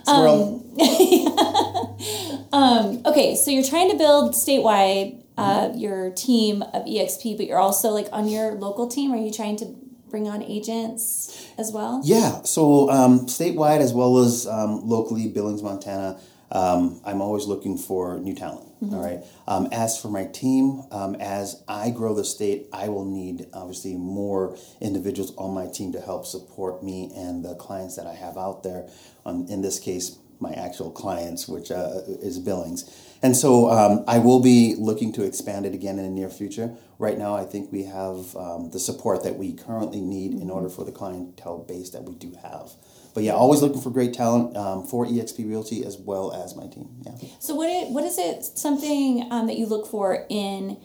Um, 0.07 0.65
um, 2.53 3.03
okay, 3.07 3.37
so 3.37 3.51
you're 3.51 3.63
trying 3.63 3.91
to 3.91 3.97
build 3.97 4.35
statewide 4.35 5.18
uh, 5.39 5.73
your 5.75 6.11
team 6.11 6.63
of 6.63 6.85
EXP, 6.85 7.37
but 7.37 7.47
you're 7.47 7.59
also 7.59 7.91
like 7.91 8.09
on 8.13 8.29
your 8.29 8.53
local 8.53 8.89
team. 8.89 9.13
Are 9.13 9.17
you 9.17 9.33
trying 9.33 9.57
to 9.57 9.67
bring 10.11 10.27
on 10.29 10.43
agents 10.43 11.47
as 11.59 11.73
well? 11.73 12.01
Yeah, 12.05 12.43
so 12.43 12.91
um, 12.91 13.27
statewide 13.27 13.81
as 13.81 13.93
well 13.93 14.19
as 14.19 14.47
um, 14.47 14.87
locally, 14.89 15.29
Billings, 15.29 15.63
Montana. 15.63 16.21
Um, 16.51 17.01
I'm 17.05 17.21
always 17.21 17.47
looking 17.47 17.77
for 17.77 18.19
new 18.19 18.35
talent. 18.35 18.69
Mm-hmm. 18.83 18.95
All 18.95 19.05
right. 19.05 19.25
Um, 19.47 19.69
as 19.73 20.01
for 20.01 20.09
my 20.09 20.25
team, 20.25 20.83
um, 20.91 21.15
as 21.17 21.63
I 21.69 21.91
grow 21.91 22.15
the 22.15 22.25
state, 22.25 22.69
I 22.73 22.89
will 22.89 23.05
need 23.05 23.47
obviously 23.53 23.97
more 23.97 24.57
individuals 24.81 25.35
on 25.37 25.53
my 25.53 25.67
team 25.67 25.93
to 25.93 26.01
help 26.01 26.27
support 26.27 26.83
me 26.83 27.13
and 27.15 27.45
the 27.45 27.55
clients 27.57 27.97
that 27.97 28.07
I 28.07 28.15
have 28.15 28.39
out 28.39 28.63
there. 28.63 28.89
Um, 29.27 29.47
in 29.49 29.63
this 29.63 29.79
case, 29.79 30.17
my 30.41 30.53
actual 30.53 30.91
clients, 30.91 31.49
which 31.49 31.71
uh, 31.71 32.01
is 32.07 32.39
Billings. 32.39 32.85
And 33.23 33.37
so 33.37 33.71
um, 33.71 34.05
I 34.07 34.19
will 34.19 34.41
be 34.41 34.75
looking 34.79 35.13
to 35.15 35.25
expand 35.25 35.67
it 35.67 35.75
again 35.75 35.99
in 35.99 36.05
the 36.05 36.11
near 36.11 36.31
future. 36.31 36.77
Right 36.99 37.19
now, 37.19 37.35
I 37.35 37.45
think 37.45 37.73
we 37.73 37.85
have 37.85 38.37
um, 38.37 38.71
the 38.71 38.79
support 38.79 39.25
that 39.25 39.37
we 39.37 39.53
currently 39.53 40.01
need 40.01 40.35
in 40.35 40.51
order 40.51 40.69
for 40.69 40.85
the 40.85 40.93
clientele 40.93 41.59
base 41.59 41.91
that 41.91 42.05
we 42.05 42.15
do 42.15 42.37
have. 42.43 42.73
But 43.15 43.25
yeah, 43.25 43.33
always 43.33 43.63
looking 43.63 43.81
for 43.81 43.91
great 43.91 44.15
talent 44.15 44.57
um, 44.57 44.87
for 44.87 45.05
EXP 45.05 45.49
Realty 45.49 45.85
as 45.85 45.97
well 45.99 46.33
as 46.33 46.55
my 46.55 46.67
team. 46.67 46.89
Yeah. 47.05 47.13
So 47.41 47.55
what 47.55 47.69
it, 47.69 47.91
what 47.91 48.05
is 48.05 48.19
it 48.19 48.45
something 48.45 49.27
um, 49.33 49.47
that 49.49 49.59
you 49.59 49.67
look 49.67 49.87
for 49.87 50.25
in 50.29 50.77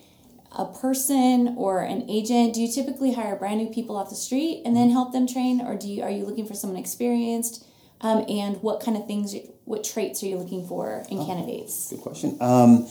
a 0.57 0.65
person 0.65 1.55
or 1.57 1.81
an 1.81 2.09
agent? 2.09 2.55
Do 2.55 2.61
you 2.61 2.71
typically 2.71 3.13
hire 3.13 3.35
brand 3.35 3.59
new 3.59 3.69
people 3.69 3.95
off 3.95 4.09
the 4.09 4.15
street 4.15 4.63
and 4.65 4.75
then 4.75 4.89
help 4.89 5.13
them 5.13 5.27
train, 5.27 5.61
or 5.61 5.75
do 5.75 5.87
you 5.87 6.01
are 6.01 6.09
you 6.09 6.25
looking 6.25 6.47
for 6.47 6.53
someone 6.53 6.79
experienced? 6.79 7.65
Um, 8.01 8.25
and 8.27 8.61
what 8.61 8.83
kind 8.83 8.97
of 8.97 9.07
things, 9.07 9.35
what 9.65 9.83
traits 9.83 10.23
are 10.23 10.27
you 10.27 10.37
looking 10.37 10.67
for 10.67 11.03
in 11.09 11.19
oh, 11.19 11.25
candidates? 11.25 11.89
Good 11.89 12.01
question. 12.01 12.37
Um, 12.41 12.87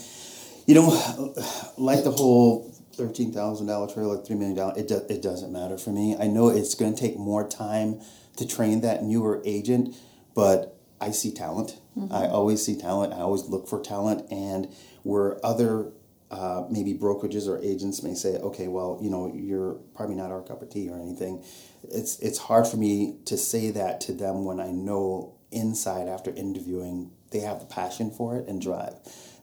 you 0.66 0.74
know, 0.74 1.34
like 1.76 2.04
the 2.04 2.10
whole 2.10 2.72
thirteen 2.94 3.32
thousand 3.32 3.66
dollar 3.66 3.92
trailer, 3.92 4.22
three 4.22 4.36
million 4.36 4.56
dollar. 4.56 4.74
It 4.76 4.88
do, 4.88 5.02
it 5.08 5.22
doesn't 5.22 5.52
matter 5.52 5.76
for 5.76 5.90
me. 5.90 6.16
I 6.18 6.26
know 6.26 6.48
it's 6.48 6.74
going 6.74 6.94
to 6.94 7.00
take 7.00 7.16
more 7.16 7.46
time 7.48 8.00
to 8.36 8.46
train 8.46 8.80
that 8.82 9.02
newer 9.02 9.42
agent, 9.44 9.94
but 10.34 10.78
I 11.00 11.10
see 11.10 11.32
talent. 11.32 11.78
Mm-hmm. 11.96 12.14
I 12.14 12.26
always 12.28 12.64
see 12.64 12.76
talent. 12.76 13.12
I 13.12 13.18
always 13.18 13.44
look 13.44 13.68
for 13.68 13.80
talent, 13.80 14.30
and 14.30 14.68
where 15.02 15.44
other 15.44 15.92
uh, 16.30 16.64
maybe 16.70 16.94
brokerages 16.94 17.46
or 17.46 17.60
agents 17.62 18.02
may 18.02 18.14
say, 18.14 18.36
okay, 18.38 18.66
well, 18.66 18.98
you 19.02 19.10
know, 19.10 19.30
you're 19.34 19.74
probably 19.94 20.14
not 20.14 20.30
our 20.30 20.40
cup 20.42 20.62
of 20.62 20.70
tea 20.70 20.88
or 20.88 20.98
anything. 20.98 21.44
It's 21.82 22.18
it's 22.20 22.38
hard 22.38 22.66
for 22.66 22.78
me 22.78 23.18
to 23.26 23.36
say 23.36 23.70
that 23.70 24.00
to 24.02 24.12
them 24.12 24.44
when 24.44 24.58
I 24.58 24.70
know 24.70 25.34
inside 25.52 26.08
after 26.08 26.30
interviewing 26.30 27.12
they 27.30 27.40
have 27.40 27.60
the 27.60 27.66
passion 27.66 28.10
for 28.10 28.36
it 28.36 28.46
and 28.46 28.60
drive. 28.60 28.94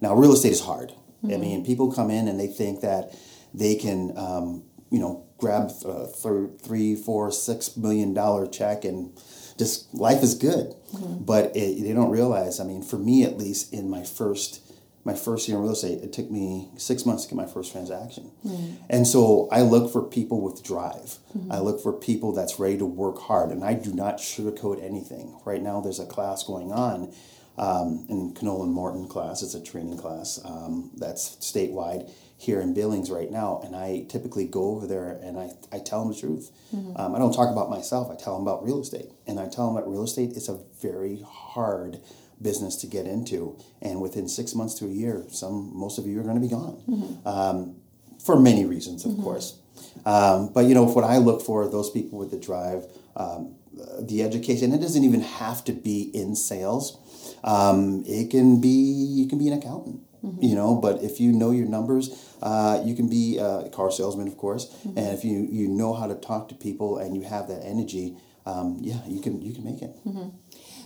Now, 0.01 0.13
real 0.13 0.33
estate 0.33 0.51
is 0.51 0.61
hard. 0.61 0.93
Mm-hmm. 1.23 1.33
I 1.33 1.37
mean, 1.37 1.65
people 1.65 1.91
come 1.91 2.09
in 2.09 2.27
and 2.27 2.39
they 2.39 2.47
think 2.47 2.81
that 2.81 3.13
they 3.53 3.75
can, 3.75 4.13
um, 4.17 4.63
you 4.91 4.99
know, 4.99 5.25
grab 5.37 5.71
a 5.85 6.07
three, 6.07 6.95
four, 6.95 7.31
six 7.31 7.75
million 7.75 8.13
dollar 8.13 8.47
check 8.47 8.85
and 8.85 9.11
just 9.57 9.93
life 9.93 10.23
is 10.23 10.35
good. 10.35 10.75
Mm-hmm. 10.93 11.25
But 11.25 11.55
it, 11.55 11.83
they 11.83 11.93
don't 11.93 12.11
realize. 12.11 12.59
I 12.59 12.63
mean, 12.63 12.81
for 12.81 12.97
me 12.97 13.23
at 13.23 13.37
least, 13.37 13.73
in 13.73 13.89
my 13.89 14.03
first 14.03 14.61
my 15.09 15.15
first 15.15 15.47
year 15.47 15.57
in 15.57 15.63
real 15.63 15.73
estate, 15.73 16.03
it 16.03 16.13
took 16.13 16.29
me 16.29 16.69
six 16.77 17.05
months 17.05 17.23
to 17.23 17.29
get 17.29 17.35
my 17.35 17.47
first 17.47 17.71
transaction. 17.71 18.31
Mm-hmm. 18.45 18.83
And 18.89 19.07
so 19.07 19.49
I 19.51 19.61
look 19.61 19.91
for 19.91 20.03
people 20.03 20.39
with 20.41 20.63
drive. 20.63 21.17
Mm-hmm. 21.35 21.51
I 21.51 21.59
look 21.59 21.81
for 21.81 21.93
people 21.93 22.31
that's 22.31 22.59
ready 22.59 22.77
to 22.77 22.85
work 22.85 23.17
hard, 23.19 23.49
and 23.49 23.63
I 23.63 23.73
do 23.73 23.91
not 23.91 24.17
sugarcoat 24.17 24.83
anything. 24.83 25.39
Right 25.45 25.63
now, 25.63 25.81
there's 25.81 25.99
a 25.99 26.05
class 26.05 26.43
going 26.43 26.71
on 26.71 27.11
um, 27.57 28.05
in 28.07 28.35
Knoll 28.41 28.67
Morton 28.67 29.07
class. 29.07 29.41
It's 29.41 29.55
a 29.55 29.63
training 29.63 29.97
class 29.97 30.39
um, 30.45 30.91
that's 30.95 31.37
statewide 31.37 32.09
here 32.37 32.61
in 32.61 32.73
Billings 32.73 33.09
right 33.09 33.31
now, 33.31 33.61
and 33.63 33.75
I 33.75 34.05
typically 34.09 34.45
go 34.45 34.75
over 34.75 34.87
there 34.87 35.19
and 35.21 35.37
I, 35.37 35.49
I 35.73 35.79
tell 35.79 36.05
them 36.05 36.13
the 36.13 36.19
truth. 36.19 36.51
Mm-hmm. 36.73 36.95
Um, 36.95 37.15
I 37.15 37.19
don't 37.19 37.33
talk 37.33 37.51
about 37.51 37.69
myself. 37.69 38.09
I 38.09 38.15
tell 38.15 38.35
them 38.37 38.47
about 38.47 38.63
real 38.63 38.79
estate, 38.79 39.09
and 39.27 39.39
I 39.39 39.49
tell 39.49 39.65
them 39.67 39.75
that 39.75 39.89
real 39.89 40.03
estate 40.03 40.31
is 40.37 40.47
a 40.47 40.59
very 40.81 41.21
hard 41.27 41.99
business 42.41 42.75
to 42.77 42.87
get 42.87 43.05
into, 43.05 43.57
and 43.81 44.01
within 44.01 44.27
six 44.27 44.55
months 44.55 44.73
to 44.75 44.85
a 44.85 44.89
year, 44.89 45.23
some 45.29 45.71
most 45.73 45.97
of 45.97 46.05
you 46.07 46.19
are 46.19 46.23
going 46.23 46.35
to 46.35 46.41
be 46.41 46.47
gone, 46.47 46.81
mm-hmm. 46.87 47.27
um, 47.27 47.75
for 48.23 48.39
many 48.39 48.65
reasons, 48.65 49.05
of 49.05 49.11
mm-hmm. 49.11 49.23
course. 49.23 49.59
Um, 50.05 50.51
but 50.53 50.65
you 50.65 50.73
know 50.73 50.85
what 50.85 51.03
I 51.03 51.17
look 51.17 51.41
for 51.41 51.67
those 51.69 51.89
people 51.89 52.19
with 52.19 52.31
the 52.31 52.39
drive, 52.39 52.85
um, 53.15 53.55
the 54.01 54.23
education. 54.23 54.73
It 54.73 54.81
doesn't 54.81 55.03
even 55.03 55.21
have 55.21 55.63
to 55.65 55.73
be 55.73 56.09
in 56.13 56.35
sales. 56.35 56.97
Um, 57.43 58.03
it 58.07 58.29
can 58.29 58.59
be 58.61 58.69
you 58.69 59.27
can 59.27 59.37
be 59.37 59.47
an 59.47 59.57
accountant. 59.57 60.01
Mm-hmm. 60.23 60.43
You 60.43 60.55
know, 60.55 60.75
but 60.75 61.01
if 61.01 61.21
you 61.21 61.31
know 61.31 61.51
your 61.51 61.67
numbers, 61.67 62.35
uh, 62.41 62.81
you 62.83 62.93
can 62.93 63.07
be 63.07 63.37
a 63.37 63.69
car 63.69 63.89
salesman, 63.89 64.27
of 64.27 64.35
course. 64.35 64.65
Mm-hmm. 64.67 64.97
And 64.97 65.07
if 65.17 65.23
you, 65.23 65.47
you 65.49 65.69
know 65.69 65.93
how 65.93 66.07
to 66.07 66.15
talk 66.15 66.49
to 66.49 66.55
people 66.55 66.97
and 66.97 67.15
you 67.15 67.21
have 67.21 67.47
that 67.47 67.63
energy, 67.63 68.17
um, 68.45 68.77
yeah, 68.81 68.99
you 69.07 69.21
can 69.21 69.41
you 69.41 69.53
can 69.53 69.63
make 69.63 69.81
it. 69.81 69.95
Mm-hmm. 70.05 70.29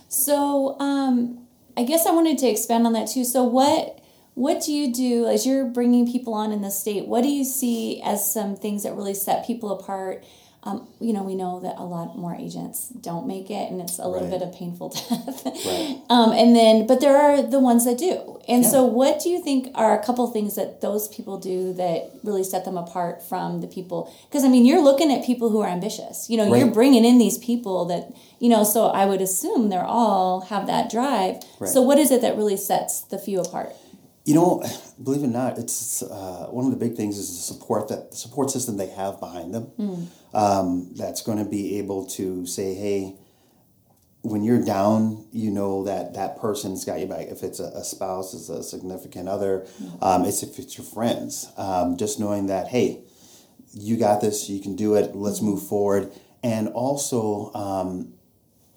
So 0.08 0.78
um, 0.78 1.43
I 1.76 1.84
guess 1.84 2.06
I 2.06 2.12
wanted 2.12 2.38
to 2.38 2.48
expand 2.48 2.86
on 2.86 2.92
that 2.92 3.08
too. 3.08 3.24
So 3.24 3.42
what 3.44 4.00
what 4.34 4.62
do 4.62 4.72
you 4.72 4.92
do 4.92 5.26
as 5.28 5.46
you're 5.46 5.64
bringing 5.64 6.10
people 6.10 6.34
on 6.34 6.50
in 6.50 6.60
the 6.60 6.70
state? 6.70 7.06
What 7.06 7.22
do 7.22 7.28
you 7.28 7.44
see 7.44 8.02
as 8.02 8.32
some 8.32 8.56
things 8.56 8.82
that 8.82 8.94
really 8.94 9.14
set 9.14 9.46
people 9.46 9.70
apart? 9.70 10.24
Um, 10.66 10.88
you 10.98 11.12
know, 11.12 11.22
we 11.22 11.34
know 11.34 11.60
that 11.60 11.76
a 11.76 11.84
lot 11.84 12.16
more 12.16 12.34
agents 12.34 12.88
don't 12.88 13.26
make 13.26 13.50
it, 13.50 13.70
and 13.70 13.82
it's 13.82 13.98
a 13.98 14.08
little 14.08 14.28
right. 14.28 14.40
bit 14.40 14.48
of 14.48 14.54
painful 14.54 14.88
death. 15.10 15.44
right. 15.66 16.00
um, 16.08 16.32
and 16.32 16.56
then, 16.56 16.86
but 16.86 17.00
there 17.00 17.16
are 17.16 17.42
the 17.42 17.60
ones 17.60 17.84
that 17.84 17.98
do. 17.98 18.40
And 18.48 18.62
yeah. 18.62 18.70
so, 18.70 18.84
what 18.84 19.20
do 19.20 19.28
you 19.28 19.42
think 19.42 19.70
are 19.74 19.98
a 19.98 20.02
couple 20.02 20.26
things 20.28 20.54
that 20.56 20.80
those 20.80 21.08
people 21.08 21.38
do 21.38 21.74
that 21.74 22.10
really 22.22 22.44
set 22.44 22.64
them 22.64 22.78
apart 22.78 23.22
from 23.22 23.60
the 23.60 23.66
people? 23.66 24.10
Because 24.28 24.42
I 24.42 24.48
mean, 24.48 24.64
you're 24.64 24.82
looking 24.82 25.12
at 25.12 25.24
people 25.24 25.50
who 25.50 25.60
are 25.60 25.68
ambitious. 25.68 26.30
You 26.30 26.38
know, 26.38 26.50
right. 26.50 26.58
you're 26.60 26.72
bringing 26.72 27.04
in 27.04 27.18
these 27.18 27.36
people 27.36 27.84
that 27.86 28.14
you 28.38 28.48
know. 28.48 28.64
So 28.64 28.86
I 28.86 29.04
would 29.04 29.20
assume 29.20 29.68
they're 29.68 29.84
all 29.84 30.42
have 30.42 30.66
that 30.66 30.90
drive. 30.90 31.42
Right. 31.60 31.68
So 31.68 31.82
what 31.82 31.98
is 31.98 32.10
it 32.10 32.22
that 32.22 32.36
really 32.36 32.56
sets 32.56 33.02
the 33.02 33.18
few 33.18 33.40
apart? 33.40 33.74
You 34.24 34.34
know, 34.34 34.64
believe 35.02 35.22
it 35.22 35.26
or 35.26 35.30
not, 35.30 35.58
it's 35.58 36.02
uh, 36.02 36.46
one 36.50 36.64
of 36.64 36.70
the 36.70 36.78
big 36.78 36.96
things 36.96 37.18
is 37.18 37.28
the 37.28 37.42
support 37.42 37.88
that 37.88 38.10
the 38.10 38.16
support 38.16 38.50
system 38.50 38.78
they 38.78 38.88
have 38.88 39.20
behind 39.20 39.54
them. 39.54 39.70
Mm. 39.78 40.06
Um, 40.32 40.94
that's 40.94 41.20
going 41.20 41.38
to 41.38 41.44
be 41.44 41.78
able 41.78 42.06
to 42.06 42.46
say, 42.46 42.74
hey, 42.74 43.16
when 44.22 44.42
you're 44.42 44.64
down, 44.64 45.26
you 45.32 45.50
know 45.50 45.84
that 45.84 46.14
that 46.14 46.40
person's 46.40 46.86
got 46.86 47.00
you 47.00 47.06
back. 47.06 47.26
If 47.28 47.42
it's 47.42 47.60
a, 47.60 47.64
a 47.64 47.84
spouse, 47.84 48.32
it's 48.32 48.48
a 48.48 48.62
significant 48.62 49.28
other, 49.28 49.66
mm. 49.82 50.02
um, 50.02 50.24
it's 50.24 50.42
if 50.42 50.58
it's 50.58 50.78
your 50.78 50.86
friends. 50.86 51.52
Um, 51.58 51.98
just 51.98 52.18
knowing 52.18 52.46
that, 52.46 52.68
hey, 52.68 53.00
you 53.74 53.98
got 53.98 54.22
this, 54.22 54.48
you 54.48 54.60
can 54.62 54.74
do 54.74 54.94
it. 54.94 55.14
Let's 55.14 55.42
move 55.42 55.66
forward, 55.66 56.10
and 56.42 56.68
also 56.68 57.52
um, 57.52 58.14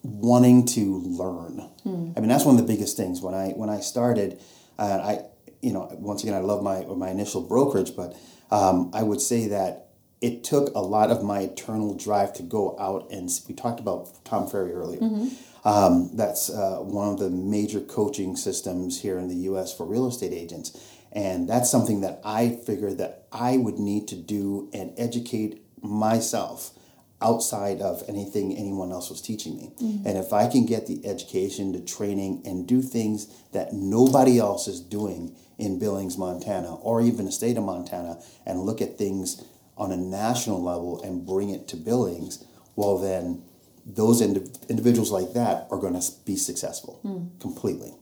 wanting 0.04 0.66
to 0.66 0.98
learn. 1.06 1.70
Mm. 1.86 2.18
I 2.18 2.20
mean, 2.20 2.28
that's 2.28 2.44
one 2.44 2.60
of 2.60 2.62
the 2.62 2.68
biggest 2.68 2.98
things 2.98 3.22
when 3.22 3.34
I 3.34 3.52
when 3.52 3.70
I 3.70 3.80
started. 3.80 4.42
Uh, 4.78 5.00
I 5.02 5.20
you 5.62 5.74
know, 5.74 5.90
once 6.00 6.24
again, 6.24 6.36
I 6.36 6.40
love 6.40 6.64
my 6.64 6.84
my 6.86 7.10
initial 7.10 7.42
brokerage, 7.42 7.96
but 7.96 8.16
um, 8.52 8.92
I 8.94 9.04
would 9.04 9.22
say 9.22 9.48
that 9.48 9.88
it 10.22 10.44
took 10.44 10.74
a 10.74 10.80
lot 10.80 11.12
of 11.12 11.24
my 11.24 11.42
eternal 11.42 11.94
drive 11.96 12.34
to 12.34 12.44
go 12.44 12.76
out 12.80 13.08
and 13.12 13.30
we 13.48 13.54
talked 13.54 13.80
about 13.80 14.24
Tom 14.26 14.48
Ferry 14.48 14.74
earlier. 14.74 15.00
Mm-hmm. 15.00 15.68
Um, 15.68 16.12
that's 16.16 16.50
uh, 16.50 16.78
one 16.78 17.10
of 17.10 17.20
the 17.20 17.30
major 17.30 17.82
coaching 17.82 18.36
systems 18.36 19.02
here 19.02 19.20
in 19.20 19.28
the 19.28 19.36
U.S. 19.52 19.76
for 19.76 19.86
real 19.86 20.08
estate 20.08 20.32
agents, 20.32 20.80
and 21.12 21.48
that's 21.50 21.70
something 21.70 22.02
that 22.02 22.22
I 22.24 22.58
figured 22.66 22.98
that 23.00 23.28
I 23.32 23.58
would 23.58 23.78
need 23.78 24.08
to 24.10 24.16
do 24.16 24.70
and 24.74 24.94
educate 24.98 25.62
myself 25.82 26.77
outside 27.22 27.82
of 27.82 28.04
anything 28.08 28.56
anyone 28.56 28.92
else 28.92 29.10
was 29.10 29.22
teaching 29.22 29.58
me. 29.58 29.72
Mm-hmm. 29.82 30.08
And 30.08 30.18
if 30.18 30.34
I 30.34 30.48
can 30.48 30.66
get 30.66 30.88
the 30.88 31.06
education, 31.06 31.72
the 31.72 31.80
training, 31.80 32.44
and 32.46 32.68
do 32.68 32.82
things 32.82 33.28
that 33.54 33.74
nobody 33.74 34.40
else 34.40 34.68
is 34.68 34.80
doing 34.80 35.36
in 35.58 35.80
Billings, 35.80 36.18
Montana, 36.18 36.76
or 36.76 37.02
even 37.02 37.26
the 37.26 37.32
state 37.32 37.58
of 37.58 37.64
Montana, 37.64 38.22
and 38.46 38.60
look 38.60 38.82
at 38.82 38.98
things 38.98 39.44
on 39.78 39.92
a 39.92 39.98
national 39.98 40.62
level 40.62 41.02
and 41.04 41.26
bring 41.26 41.50
it 41.50 41.68
to 41.70 41.76
Billings, 41.76 42.46
well, 42.76 42.98
then 42.98 43.44
those 43.86 44.22
ind- 44.22 44.60
individuals 44.70 45.12
like 45.12 45.34
that 45.34 45.68
are 45.72 45.80
going 45.80 46.00
to 46.00 46.12
be 46.26 46.36
successful 46.36 47.00
mm. 47.04 47.40
completely. 47.40 47.94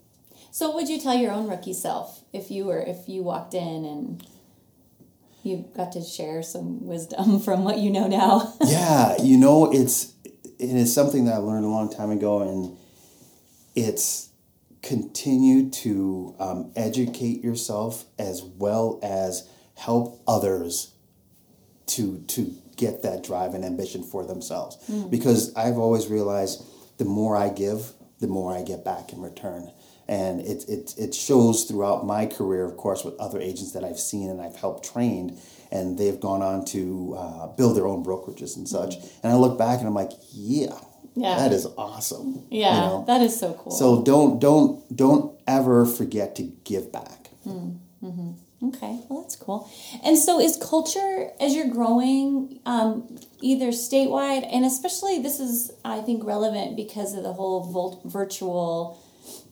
So, 0.51 0.67
what 0.67 0.75
would 0.75 0.89
you 0.89 0.99
tell 0.99 1.15
your 1.15 1.31
own 1.31 1.47
rookie 1.47 1.73
self 1.73 2.23
if 2.33 2.49
you 2.49 2.65
were 2.65 2.81
if 2.81 3.09
you 3.09 3.23
walked 3.23 3.53
in 3.53 3.85
and 3.85 4.25
you 5.45 5.65
got 5.75 5.91
to 5.93 6.01
share 6.01 6.41
some 6.41 6.85
wisdom 6.85 7.39
from 7.45 7.63
what 7.63 7.77
you 7.77 7.91
know 7.91 8.07
now? 8.07 8.53
yeah, 8.61 9.15
you 9.21 9.37
know, 9.37 9.71
it's 9.71 10.13
it 10.23 10.69
is 10.69 10.93
something 10.93 11.25
that 11.25 11.35
I 11.35 11.37
learned 11.37 11.65
a 11.65 11.69
long 11.69 11.91
time 11.91 12.11
ago, 12.11 12.41
and 12.41 12.77
it's 13.75 14.29
continue 14.81 15.69
to 15.71 16.35
um, 16.39 16.71
educate 16.75 17.43
yourself 17.43 18.05
as 18.19 18.43
well 18.43 18.99
as 19.01 19.49
help 19.75 20.21
others 20.27 20.93
to 21.87 22.23
to 22.27 22.53
get 22.77 23.01
that 23.01 23.23
drive 23.23 23.53
and 23.53 23.65
ambition 23.65 24.03
for 24.03 24.25
themselves 24.25 24.77
mm. 24.89 25.09
because 25.09 25.53
i've 25.55 25.77
always 25.77 26.07
realized 26.07 26.63
the 26.97 27.05
more 27.05 27.35
i 27.35 27.49
give 27.49 27.93
the 28.19 28.27
more 28.27 28.55
i 28.55 28.61
get 28.61 28.85
back 28.85 29.11
in 29.11 29.21
return 29.21 29.71
and 30.07 30.41
it, 30.41 30.67
it, 30.69 30.93
it 30.97 31.15
shows 31.15 31.63
throughout 31.63 32.05
my 32.05 32.25
career 32.25 32.65
of 32.65 32.77
course 32.77 33.03
with 33.03 33.15
other 33.19 33.39
agents 33.39 33.71
that 33.71 33.83
i've 33.83 33.99
seen 33.99 34.29
and 34.29 34.41
i've 34.41 34.55
helped 34.55 34.91
trained 34.91 35.37
and 35.71 35.97
they've 35.97 36.19
gone 36.19 36.41
on 36.41 36.63
to 36.63 37.15
uh, 37.17 37.47
build 37.47 37.75
their 37.75 37.87
own 37.87 38.03
brokerages 38.03 38.55
and 38.55 38.67
such 38.67 38.97
mm. 38.97 39.11
and 39.23 39.33
i 39.33 39.35
look 39.35 39.57
back 39.57 39.79
and 39.79 39.87
i'm 39.87 39.95
like 39.95 40.11
yeah 40.33 40.77
yeah. 41.15 41.37
That 41.37 41.53
is 41.53 41.65
awesome. 41.77 42.45
Yeah, 42.51 42.75
you 42.75 42.81
know? 42.81 43.03
that 43.07 43.21
is 43.21 43.39
so 43.39 43.53
cool. 43.53 43.71
So 43.71 44.03
don't 44.03 44.39
don't 44.39 44.95
don't 44.95 45.39
ever 45.47 45.85
forget 45.85 46.35
to 46.35 46.43
give 46.65 46.91
back. 46.91 47.29
Mm, 47.47 47.77
mm-hmm. 48.03 48.67
Okay, 48.67 48.99
well 49.07 49.21
that's 49.21 49.35
cool. 49.37 49.69
And 50.03 50.17
so 50.17 50.41
is 50.41 50.57
culture 50.57 51.29
as 51.39 51.55
you're 51.55 51.69
growing, 51.69 52.59
um, 52.65 53.17
either 53.41 53.67
statewide 53.67 54.47
and 54.51 54.65
especially 54.65 55.21
this 55.21 55.39
is 55.39 55.71
I 55.85 56.01
think 56.01 56.25
relevant 56.25 56.75
because 56.75 57.13
of 57.13 57.23
the 57.23 57.33
whole 57.33 58.01
virtual, 58.03 58.99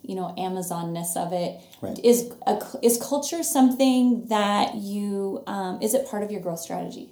you 0.03 0.15
know, 0.15 0.33
Amazonness 0.37 1.17
of 1.17 1.33
it. 1.33 1.59
Right. 1.81 1.97
Is 2.03 2.31
a, 2.45 2.61
is 2.81 3.01
culture 3.01 3.41
something 3.43 4.27
that 4.27 4.75
you 4.75 5.43
um, 5.47 5.81
is 5.81 5.93
it 5.93 6.07
part 6.07 6.23
of 6.23 6.31
your 6.31 6.41
growth 6.41 6.59
strategy? 6.59 7.09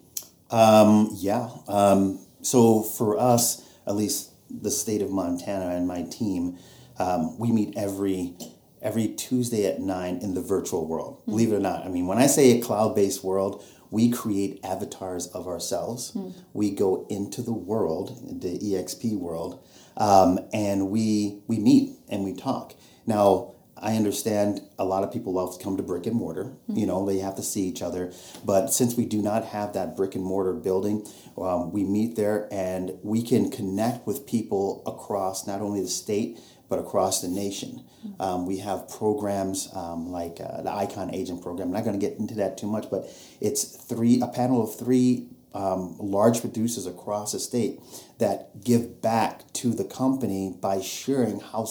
Um, 0.50 1.10
yeah. 1.14 1.50
Um, 1.68 2.20
so 2.42 2.84
for 2.84 3.18
us, 3.18 3.68
at 3.88 3.96
least 3.96 4.32
the 4.50 4.72
state 4.72 5.02
of 5.02 5.10
Montana 5.10 5.76
and 5.76 5.88
my 5.88 6.04
team, 6.04 6.58
um, 7.00 7.40
we 7.40 7.52
meet 7.52 7.74
every 7.78 8.36
every 8.82 9.08
Tuesday 9.10 9.66
at 9.66 9.80
nine 9.80 10.18
in 10.22 10.34
the 10.34 10.42
virtual 10.42 10.88
world. 10.88 11.22
Mm-hmm. 11.22 11.32
Believe 11.32 11.54
it 11.54 11.56
or 11.56 11.60
not, 11.60 11.86
I 11.86 11.90
mean, 11.90 12.08
when 12.08 12.18
I 12.18 12.28
say 12.28 12.58
a 12.58 12.62
cloud 12.62 12.96
based 12.96 13.24
world, 13.24 13.64
we 13.92 14.10
create 14.10 14.60
avatars 14.64 15.28
of 15.28 15.48
ourselves. 15.48 16.14
Mm-hmm. 16.14 16.40
We 16.54 16.72
go 16.72 17.06
into 17.10 17.42
the 17.42 17.54
world, 17.54 18.42
the 18.42 18.58
EXP 18.58 19.18
world, 19.18 19.64
um, 19.98 20.40
and 20.54 20.90
we 20.90 21.42
we 21.48 21.60
meet 21.60 21.92
and 22.10 22.24
we 22.24 22.34
talk. 22.34 22.76
Now, 23.06 23.56
I 23.82 23.96
understand 23.96 24.62
a 24.78 24.86
lot 24.86 25.04
of 25.04 25.12
people 25.12 25.34
love 25.34 25.58
to 25.58 25.64
come 25.64 25.76
to 25.78 25.84
brick 25.84 26.06
and 26.06 26.16
mortar. 26.16 26.44
Mm-hmm. 26.44 26.78
You 26.78 26.86
know, 26.86 27.06
they 27.06 27.18
have 27.18 27.36
to 27.36 27.44
see 27.44 27.64
each 27.64 27.82
other. 27.82 28.14
But 28.46 28.68
since 28.68 28.96
we 28.96 29.06
do 29.06 29.22
not 29.22 29.46
have 29.46 29.74
that 29.74 29.98
brick 29.98 30.14
and 30.14 30.24
mortar 30.24 30.54
building, 30.54 31.08
um, 31.38 31.72
we 31.72 31.84
meet 31.84 32.16
there 32.16 32.48
and 32.52 32.98
we 33.02 33.24
can 33.24 33.50
connect 33.50 34.06
with 34.06 34.28
people 34.28 34.84
across 34.86 35.48
not 35.48 35.62
only 35.62 35.82
the 35.82 35.88
state, 35.88 36.40
but 36.70 36.78
across 36.80 37.22
the 37.22 37.28
nation. 37.28 37.84
Mm-hmm. 38.06 38.22
Um, 38.22 38.46
we 38.46 38.60
have 38.60 38.88
programs 38.88 39.68
um, 39.74 40.12
like 40.12 40.40
uh, 40.40 40.62
the 40.62 40.72
Icon 40.72 41.14
Agent 41.14 41.42
Program. 41.42 41.70
I'm 41.70 41.74
not 41.74 41.84
going 41.84 42.00
to 42.00 42.06
get 42.08 42.20
into 42.20 42.36
that 42.36 42.58
too 42.58 42.68
much, 42.68 42.90
but 42.90 43.10
it's 43.42 43.64
three 43.64 44.22
a 44.22 44.28
panel 44.28 44.64
of 44.64 44.78
three 44.78 45.28
um, 45.54 45.98
large 46.00 46.42
producers 46.42 46.86
across 46.88 47.34
the 47.34 47.40
state 47.40 47.80
that 48.20 48.64
give 48.64 49.02
back 49.02 49.52
to 49.54 49.74
the 49.74 49.84
company 49.84 50.56
by 50.62 50.80
sharing 50.80 51.40
how 51.40 51.68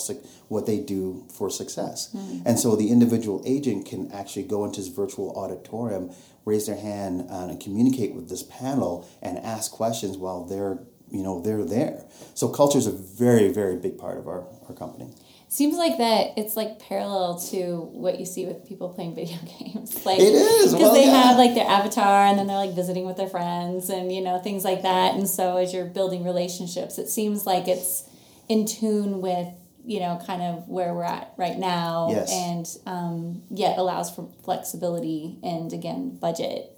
what 0.48 0.66
they 0.66 0.80
do 0.80 1.26
for 1.32 1.48
success. 1.48 2.14
Mm-hmm. 2.14 2.46
And 2.46 2.58
so 2.58 2.76
the 2.76 2.90
individual 2.90 3.42
agent 3.46 3.86
can 3.86 4.10
actually 4.12 4.42
go 4.44 4.64
into 4.64 4.80
this 4.80 4.88
virtual 4.88 5.32
auditorium, 5.36 6.10
raise 6.44 6.66
their 6.66 6.76
hand, 6.76 7.26
uh, 7.30 7.46
and 7.48 7.60
communicate 7.60 8.14
with 8.14 8.28
this 8.28 8.42
panel 8.42 9.08
and 9.22 9.38
ask 9.38 9.70
questions 9.70 10.16
while 10.16 10.44
they're 10.44 10.78
you 11.10 11.22
know 11.24 11.40
they're 11.40 11.64
there. 11.64 12.04
So 12.34 12.48
culture 12.48 12.78
is 12.78 12.86
a 12.86 12.92
very 12.92 13.52
very 13.52 13.76
big 13.76 13.98
part 13.98 14.18
of 14.18 14.28
our, 14.28 14.46
our 14.68 14.74
company 14.74 15.12
seems 15.50 15.76
like 15.76 15.98
that 15.98 16.28
it's 16.36 16.56
like 16.56 16.78
parallel 16.78 17.36
to 17.36 17.90
what 17.92 18.20
you 18.20 18.24
see 18.24 18.46
with 18.46 18.66
people 18.66 18.88
playing 18.88 19.14
video 19.16 19.36
games 19.58 20.06
like 20.06 20.18
it 20.18 20.22
is 20.22 20.72
because 20.72 20.80
well, 20.80 20.94
they 20.94 21.04
yeah. 21.04 21.22
have 21.22 21.36
like 21.36 21.54
their 21.54 21.66
avatar 21.66 22.24
and 22.26 22.38
then 22.38 22.46
they're 22.46 22.56
like 22.56 22.74
visiting 22.74 23.04
with 23.04 23.16
their 23.16 23.28
friends 23.28 23.90
and 23.90 24.12
you 24.12 24.22
know 24.22 24.38
things 24.38 24.64
like 24.64 24.82
that 24.82 25.14
and 25.14 25.28
so 25.28 25.56
as 25.56 25.74
you're 25.74 25.84
building 25.84 26.24
relationships 26.24 26.98
it 26.98 27.08
seems 27.08 27.46
like 27.46 27.66
it's 27.66 28.08
in 28.48 28.64
tune 28.64 29.20
with 29.20 29.48
you 29.84 29.98
know 29.98 30.20
kind 30.24 30.40
of 30.40 30.68
where 30.68 30.94
we're 30.94 31.02
at 31.02 31.32
right 31.36 31.58
now 31.58 32.08
yes. 32.10 32.32
and 32.32 32.66
um, 32.86 33.42
yet 33.50 33.76
allows 33.76 34.14
for 34.14 34.30
flexibility 34.44 35.36
and 35.42 35.72
again 35.72 36.16
budget 36.16 36.76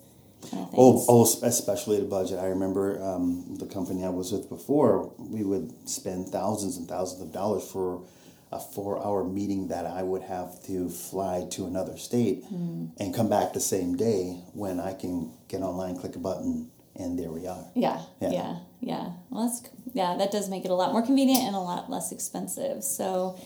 Kind 0.50 0.64
of 0.64 0.74
oh, 0.76 1.04
oh, 1.08 1.22
especially 1.44 2.00
the 2.00 2.04
budget. 2.04 2.40
I 2.40 2.46
remember 2.46 3.00
um, 3.00 3.54
the 3.60 3.66
company 3.66 4.04
I 4.04 4.08
was 4.08 4.32
with 4.32 4.48
before. 4.48 5.14
We 5.16 5.44
would 5.44 5.88
spend 5.88 6.30
thousands 6.30 6.76
and 6.76 6.88
thousands 6.88 7.22
of 7.22 7.32
dollars 7.32 7.62
for 7.70 8.02
a 8.52 8.60
four 8.60 9.04
hour 9.04 9.24
meeting 9.24 9.68
that 9.68 9.86
I 9.86 10.02
would 10.02 10.22
have 10.22 10.62
to 10.66 10.90
fly 10.90 11.46
to 11.52 11.66
another 11.66 11.96
state 11.96 12.44
mm. 12.44 12.90
and 13.00 13.14
come 13.14 13.30
back 13.30 13.54
the 13.54 13.60
same 13.60 13.96
day 13.96 14.42
when 14.52 14.78
I 14.78 14.92
can 14.92 15.32
get 15.48 15.62
online, 15.62 15.96
click 15.96 16.14
a 16.16 16.18
button, 16.18 16.70
and 16.94 17.18
there 17.18 17.30
we 17.30 17.46
are. 17.46 17.64
Yeah, 17.74 18.02
yeah, 18.20 18.30
yeah. 18.30 18.56
yeah. 18.80 19.08
Well, 19.30 19.48
that's 19.48 19.62
yeah. 19.94 20.16
That 20.18 20.30
does 20.30 20.50
make 20.50 20.66
it 20.66 20.70
a 20.70 20.74
lot 20.74 20.92
more 20.92 21.02
convenient 21.02 21.44
and 21.44 21.56
a 21.56 21.60
lot 21.60 21.90
less 21.90 22.12
expensive. 22.12 22.84
So, 22.84 23.40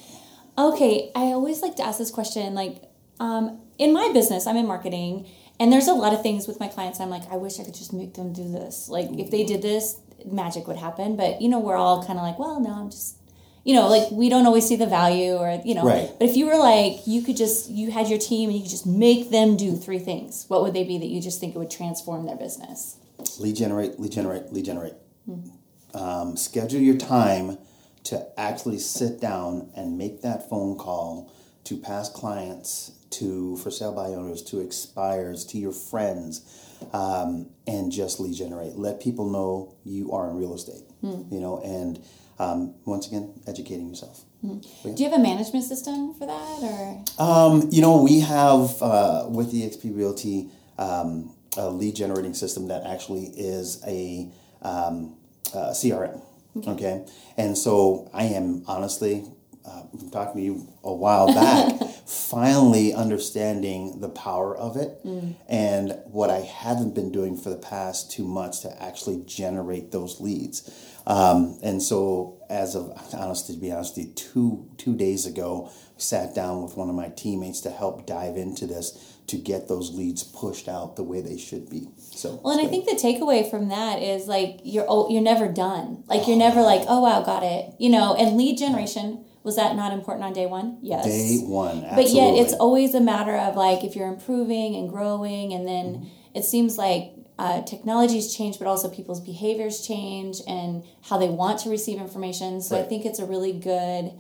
okay, 0.58 1.12
I 1.14 1.26
always 1.26 1.62
like 1.62 1.76
to 1.76 1.84
ask 1.84 1.98
this 1.98 2.10
question. 2.10 2.54
Like, 2.54 2.82
um, 3.20 3.60
in 3.78 3.92
my 3.92 4.10
business, 4.12 4.48
I'm 4.48 4.56
in 4.56 4.66
marketing, 4.66 5.28
and 5.60 5.72
there's 5.72 5.86
a 5.86 5.94
lot 5.94 6.14
of 6.14 6.22
things 6.22 6.48
with 6.48 6.58
my 6.58 6.66
clients. 6.66 6.98
I'm 6.98 7.10
like, 7.10 7.30
I 7.30 7.36
wish 7.36 7.60
I 7.60 7.64
could 7.64 7.74
just 7.74 7.92
make 7.92 8.14
them 8.14 8.32
do 8.32 8.50
this. 8.50 8.88
Like, 8.88 9.08
if 9.12 9.30
they 9.30 9.44
did 9.44 9.62
this, 9.62 10.00
magic 10.24 10.66
would 10.66 10.76
happen. 10.76 11.16
But 11.16 11.40
you 11.40 11.48
know, 11.48 11.60
we're 11.60 11.76
all 11.76 12.04
kind 12.04 12.18
of 12.18 12.24
like, 12.24 12.40
well, 12.40 12.58
no, 12.58 12.70
I'm 12.70 12.90
just 12.90 13.18
you 13.66 13.74
know, 13.74 13.88
like 13.88 14.08
we 14.12 14.28
don't 14.28 14.46
always 14.46 14.64
see 14.64 14.76
the 14.76 14.86
value 14.86 15.34
or, 15.34 15.60
you 15.64 15.74
know, 15.74 15.82
right. 15.82 16.08
but 16.20 16.28
if 16.28 16.36
you 16.36 16.46
were 16.46 16.56
like, 16.56 17.04
you 17.04 17.20
could 17.20 17.36
just, 17.36 17.68
you 17.68 17.90
had 17.90 18.06
your 18.06 18.18
team 18.18 18.48
and 18.48 18.56
you 18.56 18.62
could 18.62 18.70
just 18.70 18.86
make 18.86 19.30
them 19.30 19.56
do 19.56 19.74
three 19.74 19.98
things, 19.98 20.44
what 20.46 20.62
would 20.62 20.72
they 20.72 20.84
be 20.84 20.98
that 20.98 21.06
you 21.06 21.20
just 21.20 21.40
think 21.40 21.56
it 21.56 21.58
would 21.58 21.70
transform 21.70 22.26
their 22.26 22.36
business? 22.36 22.96
Lead 23.40 23.56
generate, 23.56 23.98
lead 23.98 24.12
generate, 24.12 24.52
lead 24.52 24.64
generate. 24.64 24.92
Mm-hmm. 25.28 25.96
Um, 25.96 26.36
schedule 26.36 26.80
your 26.80 26.96
time 26.96 27.58
to 28.04 28.24
actually 28.38 28.78
sit 28.78 29.20
down 29.20 29.72
and 29.74 29.98
make 29.98 30.22
that 30.22 30.48
phone 30.48 30.78
call 30.78 31.32
to 31.64 31.76
past 31.76 32.14
clients, 32.14 32.92
to 33.10 33.56
for 33.56 33.72
sale 33.72 33.92
by 33.92 34.10
owners, 34.10 34.42
to 34.42 34.60
expires, 34.60 35.44
to 35.46 35.58
your 35.58 35.72
friends, 35.72 36.76
um, 36.92 37.50
and 37.66 37.90
just 37.90 38.20
lead 38.20 38.36
generate. 38.36 38.76
Let 38.76 39.00
people 39.00 39.28
know 39.28 39.74
you 39.84 40.12
are 40.12 40.30
in 40.30 40.36
real 40.36 40.54
estate, 40.54 40.84
mm. 41.02 41.32
you 41.32 41.40
know, 41.40 41.60
and 41.64 42.00
um, 42.38 42.74
once 42.84 43.06
again, 43.06 43.32
educating 43.46 43.88
yourself. 43.88 44.24
Mm-hmm. 44.44 44.88
Yeah. 44.88 44.94
Do 44.94 45.02
you 45.02 45.10
have 45.10 45.18
a 45.18 45.22
management 45.22 45.64
system 45.64 46.14
for 46.14 46.26
that, 46.26 46.58
or? 46.62 47.04
Um, 47.18 47.68
you 47.70 47.80
know, 47.80 48.02
we 48.02 48.20
have 48.20 48.80
uh, 48.82 49.26
with 49.28 49.52
EXP 49.52 49.96
Realty 49.96 50.50
um, 50.78 51.34
a 51.56 51.70
lead 51.70 51.96
generating 51.96 52.34
system 52.34 52.68
that 52.68 52.84
actually 52.84 53.26
is 53.36 53.82
a, 53.86 54.30
um, 54.62 55.16
a 55.54 55.70
CRM. 55.70 56.22
Okay. 56.56 56.70
okay. 56.70 57.06
and 57.36 57.56
so 57.58 58.10
I 58.14 58.24
am 58.24 58.62
honestly 58.66 59.26
uh, 59.66 59.82
talking 60.12 60.40
to 60.40 60.44
you 60.44 60.68
a 60.84 60.94
while 60.94 61.26
back, 61.26 61.80
finally 62.06 62.94
understanding 62.94 64.00
the 64.00 64.08
power 64.08 64.56
of 64.56 64.76
it 64.76 65.04
mm. 65.04 65.34
and 65.48 65.98
what 66.06 66.30
I 66.30 66.40
haven't 66.40 66.94
been 66.94 67.10
doing 67.10 67.36
for 67.36 67.50
the 67.50 67.56
past 67.56 68.10
two 68.10 68.26
months 68.26 68.60
to 68.60 68.82
actually 68.82 69.22
generate 69.26 69.92
those 69.92 70.20
leads. 70.20 70.70
Um, 71.06 71.58
and 71.62 71.82
so, 71.82 72.42
as 72.50 72.74
of 72.74 72.92
honestly, 73.14 73.54
to 73.54 73.60
be 73.60 73.70
honest, 73.70 73.96
with 73.96 74.06
you, 74.06 74.12
two 74.14 74.70
two 74.76 74.96
days 74.96 75.24
ago, 75.24 75.70
I 75.70 76.00
sat 76.00 76.34
down 76.34 76.62
with 76.62 76.76
one 76.76 76.88
of 76.88 76.96
my 76.96 77.08
teammates 77.10 77.60
to 77.60 77.70
help 77.70 78.06
dive 78.06 78.36
into 78.36 78.66
this 78.66 79.16
to 79.28 79.36
get 79.36 79.68
those 79.68 79.94
leads 79.94 80.22
pushed 80.22 80.68
out 80.68 80.96
the 80.96 81.02
way 81.02 81.20
they 81.20 81.38
should 81.38 81.68
be. 81.68 81.88
So 81.98 82.40
well, 82.42 82.58
and 82.58 82.60
good. 82.60 82.66
I 82.66 82.70
think 82.70 82.86
the 82.86 82.94
takeaway 82.96 83.48
from 83.48 83.68
that 83.68 84.02
is 84.02 84.26
like 84.26 84.60
you're 84.64 84.86
you're 85.08 85.22
never 85.22 85.48
done. 85.48 86.02
Like 86.08 86.26
you're 86.26 86.36
never 86.36 86.62
like, 86.62 86.82
oh 86.88 87.00
wow, 87.00 87.22
got 87.22 87.44
it. 87.44 87.74
You 87.78 87.90
know, 87.90 88.14
and 88.14 88.36
lead 88.36 88.58
generation 88.58 89.24
was 89.46 89.54
that 89.54 89.76
not 89.76 89.92
important 89.92 90.24
on 90.24 90.32
day 90.32 90.46
one? 90.46 90.78
Yes. 90.82 91.04
Day 91.04 91.38
one, 91.46 91.84
absolutely. 91.84 92.02
But 92.02 92.10
yet, 92.10 92.34
it's 92.34 92.52
always 92.54 92.96
a 92.96 93.00
matter 93.00 93.36
of 93.36 93.54
like 93.54 93.84
if 93.84 93.94
you're 93.94 94.08
improving 94.08 94.74
and 94.74 94.90
growing, 94.90 95.52
and 95.52 95.66
then 95.68 95.84
mm-hmm. 95.86 96.06
it 96.34 96.44
seems 96.44 96.76
like 96.76 97.12
uh, 97.38 97.62
technologies 97.62 98.34
change, 98.34 98.58
but 98.58 98.66
also 98.66 98.90
people's 98.90 99.20
behaviors 99.20 99.86
change 99.86 100.40
and 100.48 100.82
how 101.02 101.16
they 101.16 101.28
want 101.28 101.60
to 101.60 101.70
receive 101.70 102.00
information. 102.00 102.60
So 102.60 102.74
right. 102.74 102.84
I 102.84 102.88
think 102.88 103.06
it's 103.06 103.20
a 103.20 103.24
really 103.24 103.52
good 103.52 104.10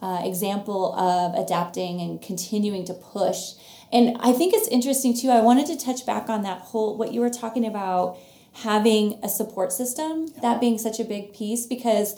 uh, 0.00 0.22
example 0.22 0.94
of 0.94 1.34
adapting 1.34 2.00
and 2.00 2.22
continuing 2.22 2.84
to 2.84 2.94
push. 2.94 3.54
And 3.92 4.16
I 4.20 4.32
think 4.32 4.54
it's 4.54 4.68
interesting 4.68 5.16
too. 5.16 5.30
I 5.30 5.40
wanted 5.40 5.66
to 5.66 5.76
touch 5.76 6.06
back 6.06 6.28
on 6.28 6.42
that 6.42 6.60
whole 6.60 6.96
what 6.96 7.12
you 7.12 7.20
were 7.20 7.30
talking 7.30 7.66
about 7.66 8.18
having 8.52 9.18
a 9.24 9.28
support 9.28 9.72
system, 9.72 10.28
yeah. 10.28 10.42
that 10.42 10.60
being 10.60 10.78
such 10.78 11.00
a 11.00 11.04
big 11.04 11.34
piece 11.34 11.66
because. 11.66 12.14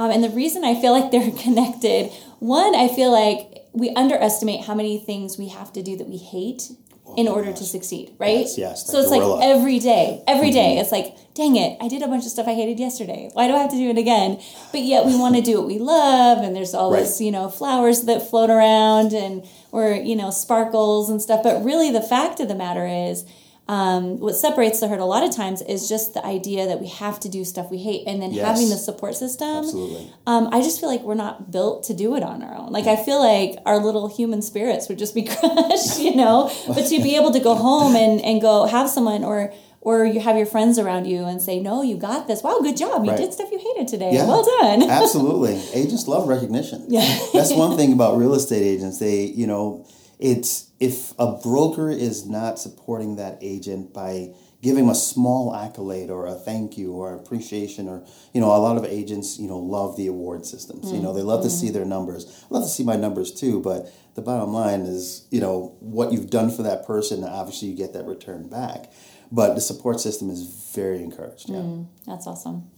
Um, 0.00 0.10
and 0.10 0.24
the 0.24 0.30
reason 0.30 0.64
I 0.64 0.80
feel 0.80 0.98
like 0.98 1.10
they're 1.10 1.30
connected, 1.42 2.10
one, 2.38 2.74
I 2.74 2.88
feel 2.88 3.12
like 3.12 3.66
we 3.74 3.90
underestimate 3.90 4.64
how 4.64 4.74
many 4.74 4.98
things 4.98 5.36
we 5.36 5.48
have 5.48 5.74
to 5.74 5.82
do 5.82 5.94
that 5.98 6.08
we 6.08 6.16
hate 6.16 6.70
in 7.18 7.28
order 7.28 7.52
to 7.52 7.64
succeed, 7.64 8.14
right? 8.18 8.46
Yes, 8.46 8.56
yes 8.56 8.90
So 8.90 8.98
it's 9.00 9.10
gorilla. 9.10 9.34
like 9.34 9.44
every 9.44 9.78
day, 9.78 10.22
every 10.26 10.52
day, 10.52 10.76
mm-hmm. 10.76 10.80
it's 10.80 10.90
like, 10.90 11.16
dang 11.34 11.56
it, 11.56 11.76
I 11.82 11.88
did 11.88 12.00
a 12.00 12.08
bunch 12.08 12.24
of 12.24 12.30
stuff 12.30 12.48
I 12.48 12.54
hated 12.54 12.80
yesterday. 12.80 13.28
Why 13.34 13.46
do 13.46 13.54
I 13.54 13.58
have 13.58 13.70
to 13.72 13.76
do 13.76 13.90
it 13.90 13.98
again? 13.98 14.40
But 14.72 14.80
yet 14.80 15.04
we 15.04 15.18
want 15.18 15.34
to 15.36 15.42
do 15.42 15.58
what 15.58 15.66
we 15.66 15.78
love, 15.78 16.38
and 16.38 16.56
there's 16.56 16.72
all 16.72 16.90
right. 16.90 17.00
this, 17.00 17.20
you 17.20 17.30
know, 17.30 17.50
flowers 17.50 18.02
that 18.02 18.22
float 18.30 18.48
around 18.48 19.12
and 19.12 19.46
or 19.70 19.90
you 19.92 20.16
know 20.16 20.30
sparkles 20.30 21.10
and 21.10 21.20
stuff. 21.20 21.42
But 21.42 21.62
really, 21.62 21.90
the 21.90 22.00
fact 22.00 22.40
of 22.40 22.48
the 22.48 22.54
matter 22.54 22.86
is, 22.86 23.24
um, 23.70 24.18
what 24.18 24.34
separates 24.34 24.80
the 24.80 24.88
herd 24.88 24.98
a 24.98 25.04
lot 25.04 25.22
of 25.22 25.30
times 25.30 25.62
is 25.62 25.88
just 25.88 26.12
the 26.12 26.26
idea 26.26 26.66
that 26.66 26.80
we 26.80 26.88
have 26.88 27.20
to 27.20 27.28
do 27.28 27.44
stuff 27.44 27.70
we 27.70 27.78
hate 27.78 28.02
and 28.04 28.20
then 28.20 28.32
yes. 28.32 28.44
having 28.44 28.68
the 28.68 28.74
support 28.74 29.14
system 29.14 29.58
Absolutely. 29.58 30.12
Um, 30.26 30.48
i 30.50 30.60
just 30.60 30.80
feel 30.80 30.88
like 30.88 31.02
we're 31.02 31.14
not 31.14 31.52
built 31.52 31.84
to 31.84 31.94
do 31.94 32.16
it 32.16 32.24
on 32.24 32.42
our 32.42 32.56
own. 32.56 32.72
Like 32.72 32.86
i 32.86 32.96
feel 32.96 33.20
like 33.20 33.58
our 33.66 33.78
little 33.78 34.08
human 34.08 34.42
spirits 34.42 34.88
would 34.88 34.98
just 34.98 35.14
be 35.14 35.22
crushed 35.34 36.00
you 36.00 36.16
know? 36.16 36.50
But 36.66 36.86
to 36.86 37.00
be 37.00 37.14
able 37.14 37.30
to 37.30 37.38
go 37.38 37.54
home 37.54 37.94
and, 37.94 38.20
and 38.22 38.40
go 38.40 38.66
have 38.66 38.90
someone 38.90 39.22
or 39.22 39.54
or 39.82 40.04
you 40.04 40.18
have 40.18 40.36
your 40.36 40.46
friends 40.46 40.76
around 40.76 41.06
you 41.06 41.24
and 41.24 41.40
say 41.40 41.60
no 41.60 41.82
you 41.82 41.96
got 41.96 42.26
this. 42.26 42.42
Wow 42.42 42.58
good 42.60 42.76
job. 42.76 43.04
You 43.04 43.12
right. 43.12 43.18
did 43.18 43.32
stuff 43.32 43.52
you 43.52 43.58
hated 43.58 43.86
today. 43.86 44.10
Yeah, 44.14 44.26
well 44.26 44.44
done. 44.44 44.90
Absolutely. 44.90 45.62
Agents 45.72 46.08
love 46.08 46.26
recognition. 46.26 46.86
Yeah. 46.88 47.06
That's 47.32 47.52
one 47.52 47.76
thing 47.76 47.92
about 47.92 48.18
real 48.18 48.34
estate 48.34 48.64
agents. 48.64 48.98
They 48.98 49.26
you 49.26 49.46
know 49.46 49.86
it's 50.20 50.70
if 50.78 51.12
a 51.18 51.32
broker 51.42 51.90
is 51.90 52.26
not 52.26 52.58
supporting 52.58 53.16
that 53.16 53.38
agent 53.40 53.92
by 53.92 54.32
giving 54.62 54.84
them 54.84 54.90
a 54.90 54.94
small 54.94 55.54
accolade 55.54 56.10
or 56.10 56.26
a 56.26 56.34
thank 56.34 56.76
you 56.76 56.92
or 56.92 57.14
appreciation 57.14 57.88
or 57.88 58.04
you 58.34 58.40
know 58.40 58.54
a 58.54 58.58
lot 58.58 58.76
of 58.76 58.84
agents 58.84 59.38
you 59.38 59.48
know 59.48 59.58
love 59.58 59.96
the 59.96 60.06
award 60.06 60.44
systems 60.44 60.86
mm-hmm. 60.86 60.96
you 60.96 61.02
know 61.02 61.12
they 61.12 61.22
love 61.22 61.40
mm-hmm. 61.40 61.48
to 61.48 61.54
see 61.54 61.70
their 61.70 61.84
numbers 61.84 62.44
I 62.50 62.54
love 62.54 62.64
to 62.64 62.68
see 62.68 62.84
my 62.84 62.96
numbers 62.96 63.32
too 63.32 63.60
but 63.60 63.92
the 64.14 64.22
bottom 64.22 64.52
line 64.52 64.82
is 64.82 65.26
you 65.30 65.40
know 65.40 65.76
what 65.80 66.12
you've 66.12 66.30
done 66.30 66.50
for 66.50 66.62
that 66.62 66.86
person 66.86 67.24
obviously 67.24 67.68
you 67.68 67.76
get 67.76 67.94
that 67.94 68.04
return 68.04 68.48
back 68.48 68.92
but 69.32 69.54
the 69.54 69.60
support 69.60 70.00
system 70.00 70.28
is 70.28 70.70
very 70.74 71.02
encouraged 71.02 71.48
yeah 71.48 71.56
mm, 71.56 71.86
that's 72.06 72.26
awesome 72.26 72.70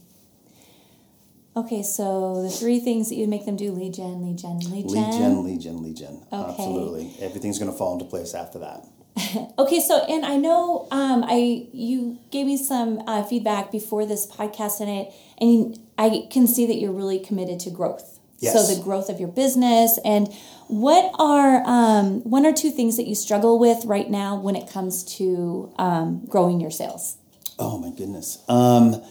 Okay, 1.55 1.83
so 1.83 2.41
the 2.41 2.49
three 2.49 2.79
things 2.79 3.09
that 3.09 3.15
you 3.15 3.27
make 3.27 3.45
them 3.45 3.55
do 3.55 3.71
lead 3.71 3.93
gen, 3.93 4.23
lead 4.23 4.39
gen, 4.39 4.59
lead 4.59 4.89
gen. 4.89 4.91
Lead 4.91 5.11
gen, 5.11 5.43
lead 5.43 5.61
gen, 5.61 5.83
lead 5.83 5.97
gen. 5.97 6.21
Okay. 6.31 6.51
Absolutely. 6.51 7.13
Everything's 7.19 7.59
going 7.59 7.71
to 7.71 7.77
fall 7.77 7.93
into 7.93 8.05
place 8.05 8.33
after 8.33 8.59
that. 8.59 8.85
okay, 9.59 9.79
so 9.79 10.03
and 10.05 10.25
I 10.25 10.37
know 10.37 10.87
um, 10.89 11.23
I 11.23 11.67
you 11.71 12.17
gave 12.31 12.47
me 12.47 12.57
some 12.57 13.03
uh, 13.05 13.21
feedback 13.23 13.71
before 13.71 14.07
this 14.07 14.25
podcast 14.25 14.81
in 14.81 14.89
it, 14.89 15.13
and 15.39 15.77
I 15.99 16.27
can 16.31 16.47
see 16.47 16.65
that 16.65 16.75
you're 16.75 16.91
really 16.91 17.19
committed 17.19 17.59
to 17.61 17.69
growth. 17.69 18.19
Yes. 18.39 18.53
So 18.53 18.75
the 18.75 18.81
growth 18.81 19.09
of 19.09 19.19
your 19.19 19.29
business 19.29 19.97
and 20.03 20.27
what 20.67 21.13
are 21.17 21.63
um, 21.65 22.21
one 22.29 22.45
or 22.45 22.51
two 22.51 22.71
things 22.71 22.97
that 22.97 23.07
you 23.07 23.15
struggle 23.15 23.57
with 23.57 23.85
right 23.85 24.09
now 24.09 24.35
when 24.35 24.57
it 24.57 24.69
comes 24.69 25.03
to 25.17 25.71
um, 25.77 26.25
growing 26.25 26.59
your 26.59 26.71
sales? 26.71 27.17
Oh 27.57 27.77
my 27.77 27.91
goodness. 27.91 28.43
Um, 28.49 29.01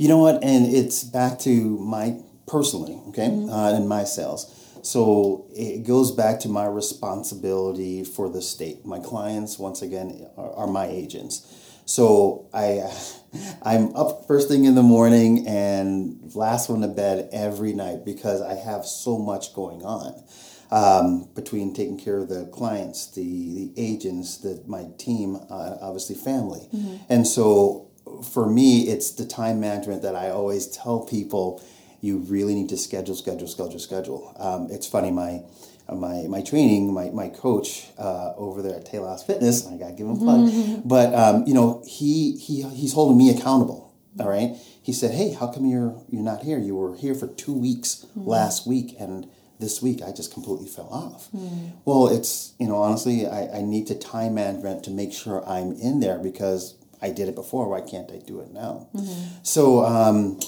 you 0.00 0.08
know 0.08 0.16
what? 0.16 0.42
And 0.42 0.64
it's 0.74 1.04
back 1.04 1.38
to 1.40 1.50
my 1.78 2.16
personally, 2.46 2.98
okay, 3.08 3.28
mm-hmm. 3.28 3.50
uh, 3.50 3.74
and 3.74 3.86
my 3.86 4.04
sales. 4.04 4.50
So 4.82 5.44
it 5.54 5.86
goes 5.86 6.10
back 6.10 6.40
to 6.40 6.48
my 6.48 6.64
responsibility 6.64 8.02
for 8.04 8.30
the 8.30 8.40
state. 8.40 8.86
My 8.86 8.98
clients, 8.98 9.58
once 9.58 9.82
again, 9.82 10.26
are, 10.38 10.52
are 10.52 10.66
my 10.66 10.86
agents. 10.86 11.82
So 11.84 12.48
I, 12.54 12.90
I'm 13.62 13.94
up 13.94 14.26
first 14.26 14.48
thing 14.48 14.64
in 14.64 14.74
the 14.74 14.82
morning 14.82 15.46
and 15.46 16.34
last 16.34 16.70
one 16.70 16.80
to 16.80 16.88
bed 16.88 17.28
every 17.30 17.74
night 17.74 18.06
because 18.06 18.40
I 18.40 18.54
have 18.54 18.86
so 18.86 19.18
much 19.18 19.54
going 19.54 19.82
on. 19.82 20.14
Um, 20.72 21.28
between 21.34 21.74
taking 21.74 21.98
care 21.98 22.18
of 22.18 22.28
the 22.28 22.46
clients, 22.46 23.10
the 23.10 23.22
the 23.22 23.72
agents, 23.76 24.38
the 24.38 24.62
my 24.68 24.86
team, 24.98 25.34
uh, 25.50 25.76
obviously 25.82 26.14
family, 26.14 26.68
mm-hmm. 26.72 26.96
and 27.08 27.26
so 27.26 27.89
for 28.22 28.48
me, 28.48 28.88
it's 28.88 29.12
the 29.12 29.26
time 29.26 29.60
management 29.60 30.02
that 30.02 30.14
I 30.14 30.30
always 30.30 30.66
tell 30.66 31.00
people. 31.00 31.62
You 32.00 32.18
really 32.18 32.54
need 32.54 32.70
to 32.70 32.78
schedule, 32.78 33.14
schedule, 33.14 33.46
schedule, 33.46 33.78
schedule. 33.78 34.34
Um, 34.38 34.68
it's 34.70 34.86
funny, 34.86 35.10
my 35.10 35.42
my 35.92 36.22
my 36.28 36.42
training, 36.42 36.92
my 36.92 37.10
my 37.10 37.28
coach 37.28 37.88
uh, 37.98 38.32
over 38.36 38.62
there 38.62 38.76
at 38.76 38.86
Telos 38.86 39.22
Fitness. 39.22 39.66
I 39.66 39.76
gotta 39.76 39.92
give 39.92 40.06
him 40.06 40.16
a 40.16 40.18
plug. 40.18 40.40
Mm-hmm. 40.48 40.88
But 40.88 41.14
um, 41.14 41.44
you 41.46 41.54
know, 41.54 41.82
he 41.86 42.36
he 42.36 42.62
he's 42.70 42.92
holding 42.92 43.18
me 43.18 43.30
accountable. 43.30 43.92
All 44.18 44.28
right. 44.28 44.56
He 44.82 44.92
said, 44.92 45.12
"Hey, 45.12 45.32
how 45.32 45.48
come 45.48 45.66
you're 45.66 46.02
you're 46.08 46.22
not 46.22 46.42
here? 46.42 46.58
You 46.58 46.76
were 46.76 46.96
here 46.96 47.14
for 47.14 47.28
two 47.28 47.52
weeks 47.52 48.06
mm-hmm. 48.10 48.28
last 48.28 48.66
week, 48.66 48.94
and 48.98 49.28
this 49.58 49.82
week 49.82 50.00
I 50.02 50.12
just 50.12 50.32
completely 50.32 50.68
fell 50.68 50.88
off." 50.88 51.28
Mm-hmm. 51.32 51.78
Well, 51.84 52.08
it's 52.08 52.54
you 52.58 52.66
know 52.66 52.76
honestly, 52.76 53.26
I, 53.26 53.58
I 53.58 53.62
need 53.62 53.86
to 53.88 53.94
time 53.94 54.34
management 54.34 54.84
to 54.84 54.90
make 54.90 55.12
sure 55.12 55.46
I'm 55.48 55.72
in 55.72 56.00
there 56.00 56.18
because 56.18 56.74
I 57.02 57.10
did 57.10 57.28
it 57.28 57.34
before. 57.34 57.68
Why 57.68 57.80
can't 57.80 58.10
I 58.10 58.18
do 58.18 58.40
it 58.40 58.52
now? 58.52 58.88
Mm-hmm. 58.94 59.38
So. 59.42 59.84
Um, 59.84 60.40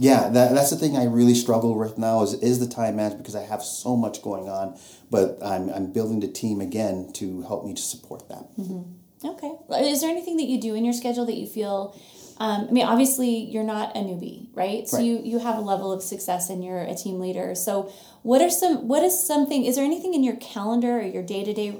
yeah, 0.00 0.28
that, 0.28 0.54
that's 0.54 0.70
the 0.70 0.76
thing 0.76 0.96
I 0.96 1.06
really 1.06 1.34
struggle 1.34 1.76
with 1.76 1.98
now 1.98 2.22
is, 2.22 2.34
is 2.34 2.60
the 2.60 2.68
time 2.72 2.94
management 2.94 3.24
because 3.24 3.34
I 3.34 3.42
have 3.42 3.64
so 3.64 3.96
much 3.96 4.22
going 4.22 4.48
on, 4.48 4.78
but 5.10 5.38
I'm, 5.42 5.68
I'm 5.70 5.92
building 5.92 6.20
the 6.20 6.28
team 6.28 6.60
again 6.60 7.10
to 7.14 7.42
help 7.42 7.66
me 7.66 7.74
to 7.74 7.82
support 7.82 8.28
that. 8.28 8.44
Mm-hmm. 8.56 9.26
Okay. 9.26 9.52
Is 9.90 10.00
there 10.00 10.10
anything 10.10 10.36
that 10.36 10.46
you 10.46 10.60
do 10.60 10.76
in 10.76 10.84
your 10.84 10.94
schedule 10.94 11.26
that 11.26 11.34
you 11.34 11.48
feel, 11.48 11.98
um, 12.38 12.66
I 12.68 12.70
mean, 12.70 12.86
obviously 12.86 13.28
you're 13.28 13.64
not 13.64 13.96
a 13.96 13.98
newbie, 13.98 14.46
right? 14.54 14.86
So 14.86 14.98
right. 14.98 15.04
you, 15.04 15.20
you 15.24 15.40
have 15.40 15.58
a 15.58 15.62
level 15.62 15.90
of 15.90 16.00
success 16.00 16.48
and 16.48 16.64
you're 16.64 16.82
a 16.82 16.94
team 16.94 17.18
leader. 17.18 17.56
So 17.56 17.92
what 18.22 18.40
are 18.40 18.50
some, 18.50 18.86
what 18.86 19.02
is 19.02 19.26
something, 19.26 19.64
is 19.64 19.74
there 19.74 19.84
anything 19.84 20.14
in 20.14 20.22
your 20.22 20.36
calendar 20.36 21.00
or 21.00 21.02
your 21.02 21.24
day-to-day 21.24 21.70
r- 21.70 21.76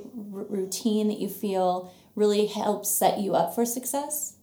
routine 0.49 1.07
that 1.07 1.21
you 1.21 1.29
feel 1.29 1.94
really 2.18 2.46
helps 2.46 2.90
set 2.90 3.18
you 3.18 3.35
up 3.35 3.54
for 3.54 3.64
success? 3.64 4.37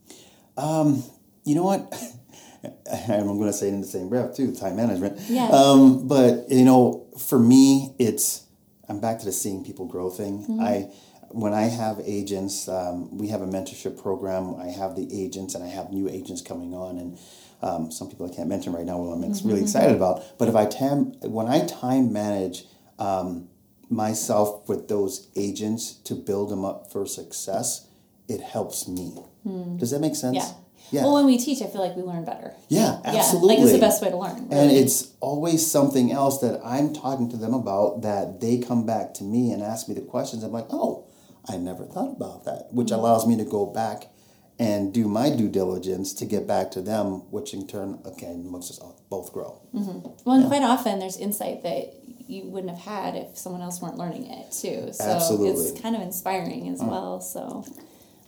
Um, 0.57 1.03
you 1.43 1.55
know 1.55 1.63
what? 1.63 1.93
I'm 2.91 3.25
going 3.25 3.45
to 3.45 3.53
say 3.53 3.67
it 3.67 3.73
in 3.73 3.81
the 3.81 3.87
same 3.87 4.09
breath 4.09 4.35
too, 4.35 4.55
time 4.55 4.75
management. 4.75 5.19
Yeah. 5.27 5.47
Um, 5.49 6.07
but 6.07 6.49
you 6.49 6.65
know, 6.65 7.07
for 7.19 7.37
me, 7.37 7.93
it's 7.99 8.45
I'm 8.89 8.99
back 8.99 9.19
to 9.19 9.25
the 9.25 9.31
seeing 9.31 9.63
people 9.63 9.85
grow 9.85 10.09
thing. 10.09 10.43
Mm-hmm. 10.43 10.59
I 10.61 10.89
when 11.29 11.53
I 11.53 11.63
have 11.63 11.99
agents, 12.05 12.67
um, 12.69 13.17
we 13.17 13.27
have 13.27 13.41
a 13.41 13.47
mentorship 13.47 14.01
program. 14.01 14.55
I 14.55 14.67
have 14.67 14.95
the 14.95 15.07
agents, 15.11 15.53
and 15.53 15.63
I 15.63 15.67
have 15.67 15.91
new 15.91 16.07
agents 16.07 16.41
coming 16.41 16.73
on, 16.73 16.97
and 16.97 17.19
um, 17.61 17.91
some 17.91 18.09
people 18.09 18.25
I 18.31 18.33
can't 18.33 18.47
mention 18.47 18.73
right 18.73 18.85
now. 18.85 18.99
Well, 18.99 19.11
I'm 19.11 19.21
mm-hmm. 19.21 19.47
really 19.47 19.61
excited 19.61 19.95
about. 19.95 20.23
But 20.37 20.47
if 20.47 20.55
I 20.55 20.65
tam 20.65 21.13
when 21.21 21.47
I 21.47 21.65
time 21.65 22.13
manage 22.13 22.65
um, 22.99 23.49
myself 23.89 24.67
with 24.67 24.87
those 24.87 25.27
agents 25.35 25.93
to 26.05 26.15
build 26.15 26.49
them 26.49 26.65
up 26.65 26.91
for 26.91 27.05
success, 27.05 27.87
it 28.27 28.41
helps 28.41 28.87
me. 28.87 29.13
Mm. 29.45 29.79
Does 29.79 29.91
that 29.91 29.99
make 29.99 30.15
sense? 30.15 30.37
Yeah. 30.37 30.51
Yeah. 30.91 31.03
Well, 31.03 31.15
when 31.15 31.25
we 31.25 31.39
teach, 31.39 31.61
I 31.63 31.67
feel 31.67 31.81
like 31.81 31.95
we 31.95 32.03
learn 32.03 32.25
better. 32.25 32.53
Yeah, 32.69 32.99
absolutely. 33.03 33.55
Yeah, 33.55 33.61
like 33.61 33.63
it's 33.63 33.71
the 33.73 33.79
best 33.79 34.03
way 34.03 34.09
to 34.09 34.17
learn. 34.17 34.47
Really. 34.49 34.61
And 34.61 34.71
it's 34.71 35.13
always 35.19 35.65
something 35.65 36.11
else 36.11 36.41
that 36.41 36.61
I'm 36.63 36.93
talking 36.93 37.27
to 37.31 37.37
them 37.37 37.55
about 37.55 38.03
that 38.03 38.39
they 38.39 38.59
come 38.59 38.85
back 38.85 39.15
to 39.15 39.23
me 39.23 39.51
and 39.51 39.63
ask 39.63 39.89
me 39.89 39.95
the 39.95 40.01
questions. 40.01 40.43
I'm 40.43 40.51
like, 40.51 40.67
oh, 40.69 41.07
I 41.49 41.57
never 41.57 41.85
thought 41.85 42.15
about 42.15 42.45
that, 42.45 42.67
which 42.71 42.87
mm-hmm. 42.87 42.99
allows 42.99 43.25
me 43.25 43.35
to 43.37 43.45
go 43.45 43.65
back 43.65 44.09
and 44.57 44.93
do 44.93 45.07
my 45.07 45.29
due 45.29 45.49
diligence 45.49 46.13
to 46.13 46.25
get 46.25 46.47
back 46.47 46.71
to 46.71 46.81
them, 46.81 47.29
which 47.31 47.53
in 47.53 47.67
turn, 47.67 47.99
again, 48.05 48.49
makes 48.49 48.69
us 48.69 48.79
both 49.09 49.33
grow. 49.33 49.61
Mm-hmm. 49.73 50.07
Well, 50.23 50.35
and 50.35 50.43
yeah. 50.43 50.49
quite 50.49 50.63
often 50.63 50.99
there's 50.99 51.17
insight 51.17 51.63
that 51.63 51.93
you 52.27 52.43
wouldn't 52.43 52.75
have 52.75 52.85
had 52.85 53.15
if 53.15 53.37
someone 53.37 53.61
else 53.61 53.81
weren't 53.81 53.97
learning 53.97 54.25
it 54.25 54.51
too. 54.51 54.91
So 54.93 55.03
Absolutely. 55.03 55.69
it's 55.69 55.81
kind 55.81 55.95
of 55.95 56.01
inspiring 56.01 56.69
as 56.69 56.81
mm. 56.81 56.89
well. 56.89 57.21
So 57.21 57.65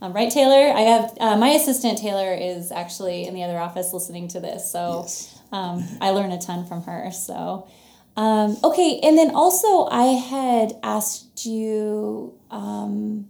um, 0.01 0.13
right, 0.13 0.31
Taylor? 0.31 0.73
I 0.75 0.81
have 0.81 1.17
uh, 1.19 1.37
my 1.37 1.49
assistant 1.49 1.97
Taylor 1.97 2.33
is 2.33 2.71
actually 2.71 3.25
in 3.25 3.33
the 3.33 3.43
other 3.43 3.57
office 3.57 3.93
listening 3.93 4.27
to 4.29 4.39
this, 4.39 4.71
so 4.71 5.01
yes. 5.03 5.39
um, 5.51 5.83
I 5.99 6.11
learn 6.11 6.31
a 6.31 6.39
ton 6.39 6.67
from 6.67 6.83
her. 6.83 7.09
So, 7.11 7.67
um, 8.15 8.57
okay, 8.63 8.99
and 9.01 9.17
then 9.17 9.31
also 9.31 9.85
I 9.85 10.05
had 10.05 10.73
asked 10.83 11.45
you. 11.45 12.37
Um, 12.51 13.27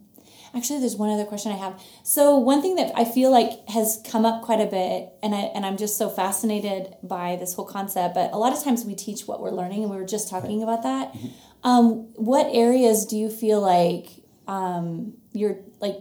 actually, 0.57 0.79
there's 0.79 0.95
one 0.95 1.09
other 1.09 1.25
question 1.25 1.51
I 1.51 1.55
have. 1.55 1.81
So 2.03 2.37
one 2.37 2.61
thing 2.61 2.75
that 2.75 2.91
I 2.95 3.05
feel 3.05 3.31
like 3.31 3.51
has 3.69 4.01
come 4.09 4.25
up 4.25 4.41
quite 4.41 4.59
a 4.59 4.65
bit, 4.65 5.09
and 5.21 5.35
I 5.35 5.51
and 5.55 5.65
I'm 5.65 5.77
just 5.77 5.97
so 5.97 6.09
fascinated 6.09 6.95
by 7.03 7.35
this 7.35 7.53
whole 7.53 7.65
concept. 7.65 8.15
But 8.15 8.33
a 8.33 8.37
lot 8.37 8.53
of 8.53 8.63
times 8.63 8.83
we 8.83 8.95
teach 8.95 9.27
what 9.27 9.39
we're 9.41 9.51
learning, 9.51 9.83
and 9.83 9.91
we 9.91 9.97
were 9.97 10.05
just 10.05 10.29
talking 10.29 10.63
about 10.63 10.83
that. 10.83 11.13
Mm-hmm. 11.13 11.27
Um, 11.63 11.89
what 12.15 12.47
areas 12.51 13.05
do 13.05 13.17
you 13.17 13.29
feel 13.29 13.61
like 13.61 14.09
um, 14.47 15.13
you're 15.33 15.59
like 15.79 15.99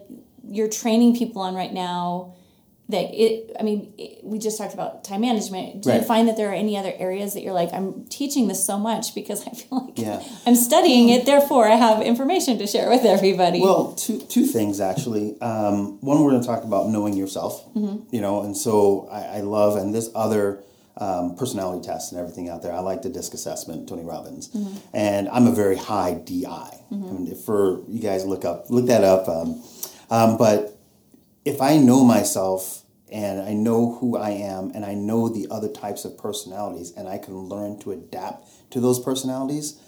you're 0.48 0.68
training 0.68 1.16
people 1.16 1.42
on 1.42 1.54
right 1.54 1.72
now 1.72 2.34
that 2.88 3.12
it 3.12 3.56
i 3.58 3.62
mean 3.62 3.92
it, 3.98 4.20
we 4.22 4.38
just 4.38 4.58
talked 4.58 4.74
about 4.74 5.02
time 5.02 5.20
management 5.20 5.82
do 5.82 5.90
right. 5.90 6.00
you 6.00 6.06
find 6.06 6.28
that 6.28 6.36
there 6.36 6.50
are 6.50 6.54
any 6.54 6.76
other 6.76 6.92
areas 6.98 7.34
that 7.34 7.42
you're 7.42 7.52
like 7.52 7.72
i'm 7.72 8.04
teaching 8.06 8.48
this 8.48 8.64
so 8.64 8.78
much 8.78 9.14
because 9.14 9.46
i 9.46 9.50
feel 9.50 9.86
like 9.86 9.98
yeah. 9.98 10.22
i'm 10.46 10.54
studying 10.54 11.08
it 11.08 11.26
therefore 11.26 11.66
i 11.66 11.74
have 11.74 12.02
information 12.02 12.58
to 12.58 12.66
share 12.66 12.88
with 12.88 13.04
everybody 13.04 13.60
well 13.60 13.92
two, 13.94 14.20
two 14.20 14.46
things 14.46 14.80
actually 14.80 15.40
um, 15.40 16.00
one 16.00 16.22
we're 16.22 16.30
going 16.30 16.40
to 16.40 16.46
talk 16.46 16.64
about 16.64 16.88
knowing 16.88 17.14
yourself 17.14 17.64
mm-hmm. 17.74 18.02
you 18.14 18.20
know 18.20 18.42
and 18.42 18.56
so 18.56 19.08
I, 19.10 19.38
I 19.38 19.40
love 19.40 19.76
and 19.76 19.94
this 19.94 20.10
other 20.14 20.62
um, 20.98 21.36
personality 21.36 21.86
tests 21.86 22.12
and 22.12 22.20
everything 22.20 22.48
out 22.48 22.62
there. 22.62 22.72
I 22.72 22.80
like 22.80 23.02
the 23.02 23.10
DISC 23.10 23.34
assessment, 23.34 23.88
Tony 23.88 24.02
Robbins, 24.02 24.48
mm-hmm. 24.48 24.76
and 24.94 25.28
I'm 25.28 25.46
a 25.46 25.52
very 25.52 25.76
high 25.76 26.14
DI. 26.14 26.44
Mm-hmm. 26.44 27.04
I 27.04 27.12
mean, 27.12 27.36
for 27.36 27.82
you 27.86 28.00
guys 28.00 28.24
look 28.24 28.44
up, 28.44 28.70
look 28.70 28.86
that 28.86 29.04
up. 29.04 29.28
Um, 29.28 29.62
um, 30.10 30.38
but 30.38 30.75
if 31.46 31.62
I 31.62 31.78
know 31.78 32.04
myself 32.04 32.82
and 33.10 33.40
I 33.40 33.52
know 33.54 33.94
who 33.94 34.16
I 34.16 34.30
am 34.30 34.72
and 34.74 34.84
I 34.84 34.94
know 34.94 35.28
the 35.28 35.46
other 35.48 35.68
types 35.68 36.04
of 36.04 36.18
personalities 36.18 36.90
and 36.90 37.08
I 37.08 37.18
can 37.18 37.38
learn 37.38 37.78
to 37.80 37.92
adapt 37.92 38.72
to 38.72 38.80
those 38.80 38.98
personalities, 38.98 39.80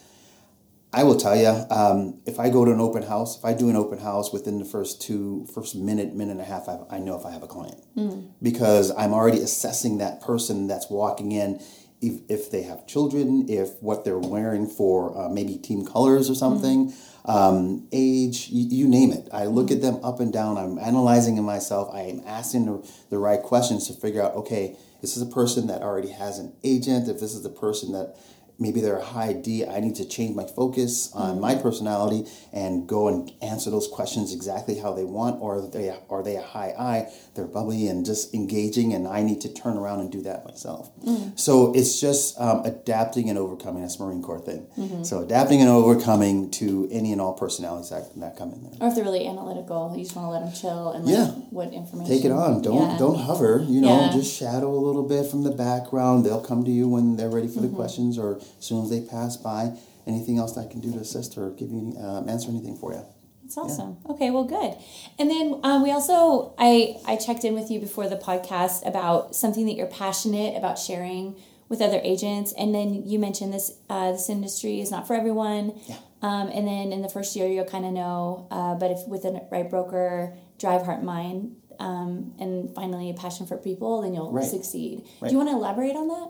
I 0.93 1.03
will 1.03 1.17
tell 1.17 1.37
you, 1.37 1.49
um, 1.69 2.21
if 2.27 2.39
I 2.39 2.49
go 2.49 2.65
to 2.65 2.71
an 2.71 2.81
open 2.81 3.03
house, 3.03 3.37
if 3.37 3.45
I 3.45 3.55
do 3.55 3.69
an 3.69 3.77
open 3.77 3.99
house 3.99 4.33
within 4.33 4.61
the 4.61 4.65
first 4.65 5.03
two, 5.03 5.47
first 5.53 5.75
minute, 5.75 6.15
minute 6.15 6.33
and 6.33 6.41
a 6.41 6.45
half, 6.45 6.69
I, 6.69 6.79
I 6.91 6.99
know 7.01 7.19
if 7.19 7.27
I 7.27 7.33
have 7.33 7.43
a 7.43 7.49
client 7.49 7.83
mm. 7.97 8.31
because 8.41 8.93
I'm 8.97 9.13
already 9.13 9.39
assessing 9.39 9.99
that 9.99 10.23
person 10.23 10.69
that's 10.69 10.89
walking 10.89 11.33
in, 11.33 11.61
if, 12.01 12.21
if 12.29 12.53
they 12.53 12.63
have 12.63 12.87
children, 12.87 13.47
if 13.49 13.71
what 13.81 14.05
they're 14.05 14.17
wearing 14.17 14.69
for 14.69 15.19
uh, 15.19 15.29
maybe 15.29 15.59
team 15.59 15.85
colors 15.85 16.31
or 16.31 16.37
something. 16.37 16.93
Mm 16.93 17.18
um, 17.29 17.87
age, 17.93 18.49
you, 18.49 18.67
you, 18.71 18.89
name 18.89 19.13
it. 19.13 19.29
I 19.33 19.45
look 19.45 19.71
at 19.71 19.83
them 19.83 20.03
up 20.03 20.19
and 20.19 20.33
down. 20.33 20.57
I'm 20.57 20.79
analyzing 20.79 21.37
in 21.37 21.45
myself. 21.45 21.91
I 21.93 22.01
am 22.01 22.23
asking 22.27 22.65
the, 22.65 22.91
the 23.11 23.19
right 23.19 23.43
questions 23.43 23.87
to 23.89 23.93
figure 23.93 24.23
out, 24.23 24.35
okay, 24.35 24.77
this 25.03 25.15
is 25.15 25.23
a 25.23 25.27
person 25.27 25.67
that 25.67 25.83
already 25.83 26.09
has 26.09 26.39
an 26.39 26.55
agent. 26.65 27.07
If 27.07 27.21
this 27.21 27.35
is 27.35 27.43
the 27.43 27.51
person 27.51 27.93
that 27.93 28.17
maybe 28.59 28.81
they're 28.81 28.99
a 28.99 29.05
high 29.05 29.33
D. 29.33 29.65
I 29.65 29.81
need 29.81 29.95
to 29.97 30.05
change 30.05 30.35
my 30.35 30.45
focus 30.45 31.13
on 31.15 31.33
mm-hmm. 31.33 31.41
my 31.41 31.55
personality 31.55 32.25
and 32.53 32.89
go 32.89 33.09
and 33.09 33.31
answer 33.41 33.71
those 33.71 33.89
questions 33.89 34.35
exactly 34.35 34.79
how 34.79 34.93
they 34.93 35.05
want, 35.05 35.41
or 35.41 35.59
are 35.59 35.69
they 35.69 35.97
are 36.11 36.23
they 36.23 36.37
a 36.37 36.43
high 36.43 36.75
I? 36.79 37.13
They're 37.35 37.47
bubbly 37.47 37.87
and 37.89 38.05
just 38.05 38.35
engaging, 38.35 38.93
and 38.95 39.07
I 39.07 39.23
need 39.23 39.41
to 39.43 39.53
turn 39.53 39.77
around 39.77 40.01
and 40.01 40.11
do 40.11 40.23
that 40.23 40.45
myself. 40.45 40.91
Mm-hmm. 41.03 41.37
So 41.37 41.73
it's 41.75 42.01
just 42.01 42.39
um, 42.41 42.65
adapting 42.65 43.29
and 43.31 43.39
overcoming. 43.39 43.83
That's 43.83 44.01
Marine 44.01 44.23
Corps 44.23 44.41
thing. 44.41 44.67
Mm-hmm. 44.77 45.05
So 45.05 45.23
adapting 45.23 45.61
and 45.61 45.71
overcoming 45.71 46.51
to 46.53 46.89
any 46.91 47.13
and 47.13 47.21
all 47.21 47.35
personalities 47.35 47.91
that, 47.91 48.19
that 48.21 48.37
come 48.37 48.53
in 48.53 48.63
there. 48.63 48.73
Or 48.81 48.89
if 48.89 48.95
they're 48.95 49.05
really 49.05 49.27
analytical, 49.27 49.95
you 49.97 50.03
just 50.03 50.17
want 50.17 50.27
to 50.27 50.31
let 50.31 50.45
them 50.45 50.53
chill 50.53 50.93
and 50.93 51.09
yeah. 51.09 51.27
what 51.51 51.73
information. 51.73 52.13
Take 52.13 52.25
it 52.25 52.33
on. 52.33 52.63
Don't 52.63 52.91
yeah. 52.91 52.99
don't 52.99 53.19
hover. 53.19 53.65
You 53.67 53.81
know, 53.81 54.07
yeah. 54.07 54.13
just 54.13 54.37
shadow 54.37 54.71
a 54.71 54.83
little 54.83 55.07
bit 55.07 55.31
from 55.31 55.45
the 55.45 55.53
background. 55.53 56.27
They'll 56.27 56.45
come 56.45 56.65
to 56.65 56.71
you 56.71 56.89
when 56.89 57.17
they're 57.17 57.31
ready 57.31 57.49
for 57.49 57.61
the 57.61 57.69
mm-hmm. 57.69 57.77
questions 57.77 58.19
or 58.19 58.41
as 58.59 58.65
soon 58.65 58.83
as 58.83 58.91
they 58.91 59.01
pass 59.01 59.37
by. 59.37 59.73
Anything 60.07 60.39
else 60.39 60.55
that 60.55 60.63
I 60.63 60.67
can 60.71 60.81
do 60.81 60.91
to 60.93 61.01
assist 61.01 61.37
or 61.37 61.51
give 61.51 61.71
you 61.71 61.95
um, 62.01 62.29
answer 62.31 62.49
anything 62.49 62.77
for 62.77 62.93
you? 62.95 63.05
That's 63.43 63.59
awesome. 63.59 63.99
Yeah. 64.07 64.13
Okay, 64.13 64.31
well, 64.31 64.45
good. 64.45 64.75
And 65.19 65.31
then 65.31 65.61
um, 65.63 65.83
we 65.83 65.91
also 65.91 66.55
I 66.59 66.97
I 67.07 67.17
checked 67.17 67.45
in 67.45 67.55
with 67.55 67.71
you 67.71 67.79
before 67.81 68.09
the 68.09 68.17
podcast 68.17 68.87
about 68.87 69.35
something 69.35 69.67
that 69.67 69.75
you're 69.75 69.87
passionate 69.87 70.57
about 70.57 70.79
sharing 70.79 71.37
with 71.69 71.83
other 71.83 72.01
agents. 72.03 72.53
And 72.57 72.75
then 72.75 73.07
you 73.07 73.19
mentioned 73.19 73.53
this 73.53 73.73
uh, 73.91 74.13
this 74.13 74.31
industry 74.31 74.81
is 74.81 74.91
not 74.91 75.07
for 75.07 75.15
everyone. 75.15 75.79
Yeah. 75.87 75.97
Um, 76.21 76.49
and 76.49 76.67
then 76.67 76.93
in 76.93 77.03
the 77.03 77.09
first 77.09 77.37
year, 77.37 77.47
you'll 77.47 77.65
kind 77.67 77.85
of 77.85 77.93
know. 77.93 78.49
Uh, 78.51 78.75
but 78.75 78.91
if 78.91 79.07
with 79.07 79.23
the 79.23 79.47
right 79.53 79.69
broker, 79.69 80.35
drive, 80.59 80.83
heart, 80.85 81.03
mind, 81.03 81.57
um, 81.79 82.33
and 82.41 82.75
finally 82.75 83.09
a 83.11 83.15
passion 83.15 83.47
for 83.47 83.57
people, 83.57 84.03
then 84.03 84.15
you'll 84.15 84.33
Right. 84.33 84.45
succeed. 84.45 85.05
Right. 85.21 85.29
Do 85.29 85.33
you 85.33 85.39
want 85.39 85.51
to 85.51 85.57
elaborate 85.57 85.95
on 85.97 86.09
that? 86.09 86.29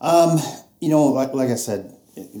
Um, 0.00 0.40
you 0.82 0.88
know, 0.88 1.04
like, 1.04 1.32
like 1.32 1.48
I 1.48 1.54
said 1.54 1.96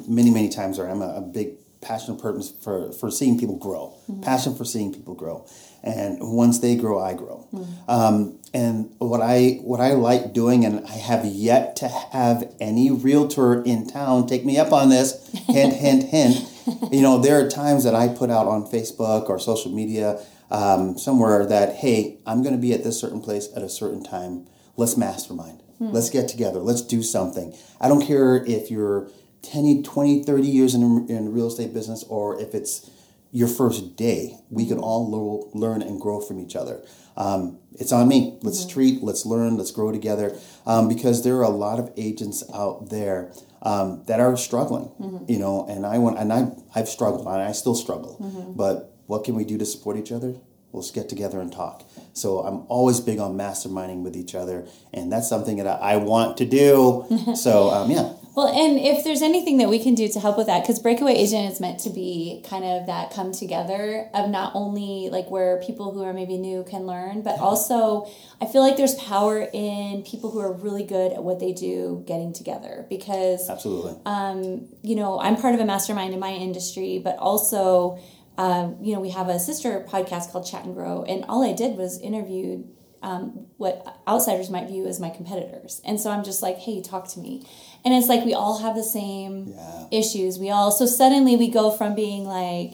many, 0.08 0.30
many 0.30 0.48
times, 0.48 0.78
or 0.78 0.88
I'm 0.88 1.00
a, 1.00 1.14
a 1.16 1.20
big 1.20 1.54
passionate 1.80 2.20
purpose 2.20 2.50
for, 2.50 2.92
for 2.92 3.10
seeing 3.10 3.38
people 3.38 3.56
grow. 3.56 3.96
Passion 4.22 4.56
for 4.56 4.64
seeing 4.64 4.92
people 4.92 5.14
grow, 5.14 5.46
and 5.82 6.18
once 6.20 6.58
they 6.58 6.76
grow, 6.76 6.98
I 6.98 7.14
grow. 7.14 7.48
Um, 7.88 8.40
and 8.52 8.94
what 8.98 9.20
I 9.22 9.60
what 9.62 9.80
I 9.80 9.92
like 9.92 10.32
doing, 10.32 10.64
and 10.64 10.84
I 10.86 10.92
have 10.92 11.24
yet 11.24 11.76
to 11.76 11.88
have 11.88 12.52
any 12.60 12.90
realtor 12.90 13.62
in 13.62 13.86
town 13.86 14.26
take 14.26 14.44
me 14.44 14.58
up 14.58 14.72
on 14.72 14.90
this. 14.90 15.28
hint, 15.46 15.74
hint, 15.74 16.04
hint. 16.04 16.48
You 16.92 17.00
know, 17.00 17.18
there 17.18 17.44
are 17.44 17.48
times 17.48 17.84
that 17.84 17.94
I 17.94 18.08
put 18.08 18.30
out 18.30 18.46
on 18.46 18.64
Facebook 18.64 19.28
or 19.28 19.38
social 19.38 19.72
media 19.72 20.20
um, 20.50 20.98
somewhere 20.98 21.46
that, 21.46 21.76
hey, 21.76 22.18
I'm 22.26 22.42
going 22.42 22.54
to 22.54 22.60
be 22.60 22.72
at 22.72 22.84
this 22.84 23.00
certain 23.00 23.20
place 23.20 23.48
at 23.56 23.62
a 23.62 23.68
certain 23.68 24.04
time. 24.04 24.46
Let's 24.76 24.96
mastermind. 24.96 25.61
Let's 25.90 26.10
get 26.10 26.28
together. 26.28 26.60
Let's 26.60 26.82
do 26.82 27.02
something. 27.02 27.54
I 27.80 27.88
don't 27.88 28.06
care 28.06 28.36
if 28.44 28.70
you're 28.70 29.08
10, 29.42 29.82
20, 29.82 30.22
30 30.22 30.46
years 30.46 30.74
in, 30.74 30.82
in 31.08 31.32
real 31.32 31.48
estate 31.48 31.74
business 31.74 32.04
or 32.08 32.40
if 32.40 32.54
it's 32.54 32.88
your 33.32 33.48
first 33.48 33.96
day. 33.96 34.36
We 34.50 34.66
can 34.66 34.78
all 34.78 35.10
lo- 35.10 35.50
learn 35.54 35.82
and 35.82 36.00
grow 36.00 36.20
from 36.20 36.38
each 36.38 36.54
other. 36.54 36.80
Um, 37.16 37.58
it's 37.72 37.92
on 37.92 38.06
me. 38.08 38.38
Let's 38.42 38.64
treat, 38.66 39.02
let's 39.02 39.26
learn, 39.26 39.56
let's 39.56 39.70
grow 39.72 39.90
together 39.92 40.36
um, 40.66 40.88
because 40.88 41.24
there 41.24 41.36
are 41.36 41.42
a 41.42 41.48
lot 41.48 41.78
of 41.78 41.90
agents 41.96 42.44
out 42.54 42.90
there 42.90 43.32
um, 43.62 44.02
that 44.06 44.20
are 44.20 44.36
struggling, 44.36 44.90
you 45.28 45.38
know, 45.38 45.66
and 45.68 45.84
I 45.86 45.98
want, 45.98 46.18
and 46.18 46.32
I, 46.32 46.52
I've 46.74 46.88
struggled 46.88 47.26
and 47.26 47.42
I 47.42 47.52
still 47.52 47.74
struggle, 47.74 48.16
but 48.56 48.94
what 49.06 49.24
can 49.24 49.34
we 49.34 49.44
do 49.44 49.56
to 49.58 49.64
support 49.66 49.96
each 49.96 50.12
other? 50.12 50.34
Let's 50.72 50.90
get 50.90 51.08
together 51.08 51.40
and 51.40 51.52
talk. 51.52 51.84
So 52.14 52.40
I'm 52.40 52.64
always 52.68 53.00
big 53.00 53.18
on 53.18 53.36
masterminding 53.36 54.02
with 54.02 54.16
each 54.16 54.34
other, 54.34 54.66
and 54.92 55.12
that's 55.12 55.28
something 55.28 55.56
that 55.58 55.66
I, 55.66 55.92
I 55.92 55.96
want 55.96 56.36
to 56.38 56.46
do. 56.46 57.06
so 57.36 57.70
um, 57.70 57.90
yeah, 57.90 58.12
Well, 58.34 58.48
and 58.48 58.78
if 58.78 59.04
there's 59.04 59.20
anything 59.20 59.58
that 59.58 59.68
we 59.68 59.78
can 59.78 59.94
do 59.94 60.08
to 60.08 60.18
help 60.18 60.38
with 60.38 60.46
that, 60.46 60.62
because 60.62 60.78
Breakaway 60.78 61.12
Agent 61.12 61.52
is 61.52 61.60
meant 61.60 61.80
to 61.80 61.90
be 61.90 62.42
kind 62.48 62.64
of 62.64 62.86
that 62.86 63.12
come 63.12 63.32
together 63.32 64.08
of 64.14 64.30
not 64.30 64.52
only 64.54 65.10
like 65.12 65.30
where 65.30 65.60
people 65.60 65.92
who 65.92 66.02
are 66.02 66.14
maybe 66.14 66.38
new 66.38 66.64
can 66.64 66.86
learn, 66.86 67.20
but 67.20 67.38
also 67.38 68.10
I 68.40 68.46
feel 68.46 68.62
like 68.62 68.78
there's 68.78 68.94
power 68.94 69.46
in 69.52 70.02
people 70.02 70.30
who 70.30 70.40
are 70.40 70.52
really 70.52 70.84
good 70.84 71.12
at 71.12 71.22
what 71.22 71.40
they 71.40 71.52
do 71.52 72.02
getting 72.06 72.32
together 72.32 72.86
because 72.88 73.50
absolutely. 73.50 73.96
um, 74.06 74.66
you 74.82 74.96
know, 74.96 75.20
I'm 75.20 75.36
part 75.36 75.54
of 75.54 75.60
a 75.60 75.66
mastermind 75.66 76.14
in 76.14 76.20
my 76.20 76.32
industry, 76.32 77.00
but 77.04 77.18
also, 77.18 77.98
um, 78.44 78.64
you 78.84 78.92
know, 78.94 79.00
we 79.00 79.10
have 79.18 79.28
a 79.28 79.38
sister 79.38 79.70
podcast 79.94 80.24
called 80.32 80.44
Chat 80.50 80.64
and 80.64 80.74
Grow, 80.74 81.04
and 81.04 81.24
all 81.28 81.42
I 81.48 81.52
did 81.52 81.76
was 81.76 82.00
interviewed 82.00 82.60
um, 83.02 83.46
what 83.56 83.74
outsiders 84.06 84.48
might 84.50 84.66
view 84.68 84.86
as 84.86 84.98
my 85.00 85.10
competitors, 85.10 85.80
and 85.84 86.00
so 86.00 86.10
I'm 86.10 86.24
just 86.24 86.40
like, 86.42 86.56
hey, 86.58 86.82
talk 86.82 87.04
to 87.14 87.20
me, 87.20 87.46
and 87.84 87.94
it's 87.94 88.08
like 88.08 88.24
we 88.24 88.34
all 88.34 88.58
have 88.64 88.74
the 88.74 88.82
same 89.00 89.34
Yeah. 89.54 89.84
issues. 90.00 90.38
We 90.38 90.50
all 90.50 90.70
so 90.72 90.86
suddenly 90.86 91.34
we 91.36 91.48
go 91.60 91.70
from 91.70 91.94
being 91.94 92.24
like, 92.24 92.72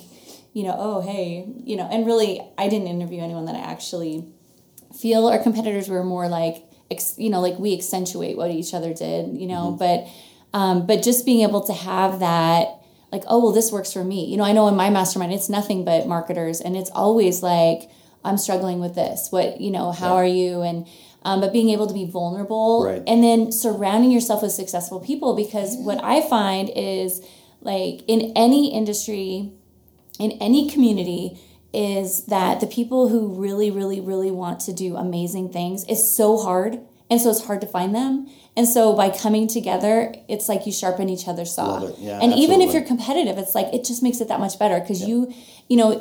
you 0.55 0.63
know, 0.67 0.77
oh 0.79 1.01
hey, 1.11 1.47
you 1.65 1.77
know, 1.77 1.87
and 1.93 2.07
really, 2.07 2.33
I 2.57 2.69
didn't 2.69 2.89
interview 2.89 3.21
anyone 3.23 3.45
that 3.47 3.55
I 3.55 3.65
actually 3.75 4.25
feel 4.99 5.27
our 5.29 5.39
competitors 5.39 5.89
were 5.89 6.03
more 6.03 6.29
like 6.29 6.65
ex, 6.91 7.15
you 7.19 7.29
know 7.31 7.41
like 7.43 7.59
we 7.59 7.75
accentuate 7.75 8.37
what 8.39 8.51
each 8.51 8.73
other 8.73 8.93
did 8.95 9.37
you 9.37 9.47
know 9.47 9.77
but 9.79 10.07
um, 10.59 10.87
but 10.87 11.03
just 11.03 11.27
being 11.27 11.43
able 11.49 11.61
to 11.71 11.75
have 11.75 12.21
that 12.21 12.69
like 13.13 13.23
oh 13.27 13.43
well 13.43 13.53
this 13.53 13.71
works 13.73 13.93
for 13.93 14.05
me 14.05 14.25
you 14.27 14.37
know 14.37 14.45
i 14.45 14.53
know 14.53 14.69
in 14.69 14.75
my 14.77 14.91
mastermind 14.91 15.33
it's 15.33 15.49
nothing 15.49 15.85
but 15.85 16.07
marketers 16.07 16.61
and 16.61 16.77
it's 16.77 16.91
always 16.91 17.43
like 17.43 17.91
i'm 18.25 18.37
struggling 18.39 18.81
with 18.81 18.95
this 18.95 19.29
what 19.31 19.61
you 19.61 19.71
know 19.71 19.93
how 19.93 20.15
Right. 20.15 20.23
are 20.23 20.27
you 20.27 20.63
and 20.63 20.87
um, 21.25 21.41
but 21.41 21.53
being 21.53 21.69
able 21.71 21.87
to 21.89 21.95
be 21.95 22.05
vulnerable 22.07 22.85
Right. 22.85 23.03
and 23.07 23.23
then 23.25 23.51
surrounding 23.53 24.11
yourself 24.11 24.43
with 24.43 24.53
successful 24.53 25.01
people 25.01 25.35
because 25.35 25.77
what 25.77 26.03
i 26.05 26.21
find 26.29 26.71
is 26.75 27.21
like 27.61 28.03
in 28.07 28.33
any 28.37 28.73
industry 28.73 29.53
in 30.19 30.33
any 30.33 30.69
community 30.71 31.39
is 31.75 32.25
that 32.27 32.61
the 32.61 32.67
people 32.67 33.09
who 33.09 33.29
really, 33.29 33.71
really, 33.71 34.01
really 34.01 34.31
want 34.31 34.59
to 34.59 34.73
do 34.73 34.97
amazing 34.97 35.53
things 35.53 35.85
is 35.85 36.11
so 36.11 36.39
hard. 36.39 36.81
And 37.11 37.21
so 37.21 37.31
it's 37.31 37.45
hard 37.45 37.61
to 37.63 37.67
find 37.67 37.95
them. 37.95 38.29
And 38.57 38.69
so 38.69 38.95
by 38.95 39.11
coming 39.11 39.47
together, 39.47 40.15
it's 40.29 40.49
like 40.49 40.67
you 40.67 40.73
sharpen 40.73 41.09
each 41.09 41.27
other's 41.29 41.55
saw. 41.55 41.91
Yeah, 41.99 42.19
and 42.21 42.35
even 42.35 42.61
if 42.61 42.73
you're 42.73 42.83
competitive, 42.83 43.39
it's 43.39 43.55
like 43.55 43.73
it 43.73 43.85
just 43.85 44.03
makes 44.03 44.21
it 44.21 44.29
that 44.29 44.41
much 44.41 44.59
better 44.59 44.79
because 44.81 45.07
you, 45.07 45.33
you 45.69 45.77
know, 45.77 45.93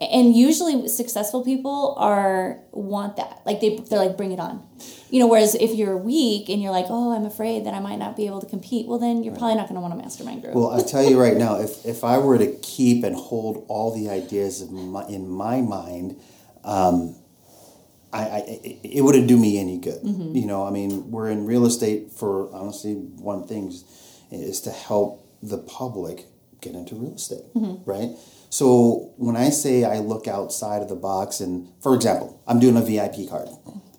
and 0.00 0.36
usually 0.36 0.88
successful 0.88 1.42
people 1.42 1.94
are 1.98 2.60
want 2.72 3.16
that. 3.16 3.40
Like 3.46 3.60
they 3.60 3.76
they're 3.76 3.98
like 3.98 4.16
bring 4.16 4.32
it 4.32 4.38
on. 4.38 4.62
You 5.08 5.20
know, 5.20 5.26
whereas 5.26 5.54
if 5.54 5.74
you're 5.74 5.96
weak 5.96 6.48
and 6.48 6.60
you're 6.60 6.72
like, 6.72 6.86
oh, 6.90 7.12
I'm 7.16 7.24
afraid 7.24 7.64
that 7.64 7.74
I 7.74 7.80
might 7.80 7.98
not 7.98 8.16
be 8.16 8.26
able 8.26 8.40
to 8.40 8.46
compete, 8.46 8.86
well, 8.86 8.98
then 8.98 9.22
you're 9.22 9.34
probably 9.34 9.54
not 9.54 9.68
going 9.68 9.76
to 9.76 9.80
want 9.80 9.94
a 9.94 9.96
mastermind 9.96 10.42
group. 10.42 10.54
Well, 10.54 10.70
I'll 10.70 10.84
tell 10.84 11.02
you 11.02 11.18
right 11.18 11.36
now, 11.36 11.60
if, 11.60 11.86
if 11.86 12.04
I 12.04 12.18
were 12.18 12.38
to 12.38 12.52
keep 12.60 13.04
and 13.04 13.16
hold 13.16 13.64
all 13.68 13.94
the 13.94 14.10
ideas 14.10 14.60
of 14.60 14.72
my, 14.72 15.06
in 15.06 15.28
my 15.28 15.60
mind, 15.60 16.20
um, 16.64 17.14
I, 18.16 18.36
I 18.38 18.78
it, 18.96 19.02
wouldn't 19.02 19.26
do 19.28 19.36
me 19.36 19.58
any 19.58 19.78
good. 19.78 20.02
Mm-hmm. 20.02 20.34
You 20.36 20.46
know, 20.46 20.66
I 20.66 20.70
mean, 20.70 21.10
we're 21.10 21.28
in 21.30 21.46
real 21.46 21.66
estate 21.66 22.12
for 22.12 22.52
honestly 22.54 22.94
one 22.94 23.46
thing 23.46 23.68
is, 23.68 23.84
is 24.30 24.60
to 24.62 24.70
help 24.70 25.26
the 25.42 25.58
public 25.58 26.26
get 26.60 26.74
into 26.74 26.94
real 26.94 27.14
estate, 27.14 27.44
Mm-hmm. 27.54 27.88
right? 27.88 28.10
So 28.50 29.12
when 29.16 29.36
I 29.36 29.50
say 29.50 29.84
I 29.84 29.98
look 29.98 30.26
outside 30.28 30.80
of 30.82 30.88
the 30.88 30.94
box, 30.96 31.40
and 31.40 31.68
for 31.82 31.94
example, 31.94 32.40
I'm 32.46 32.58
doing 32.60 32.76
a 32.76 32.80
VIP 32.82 33.28
card, 33.28 33.48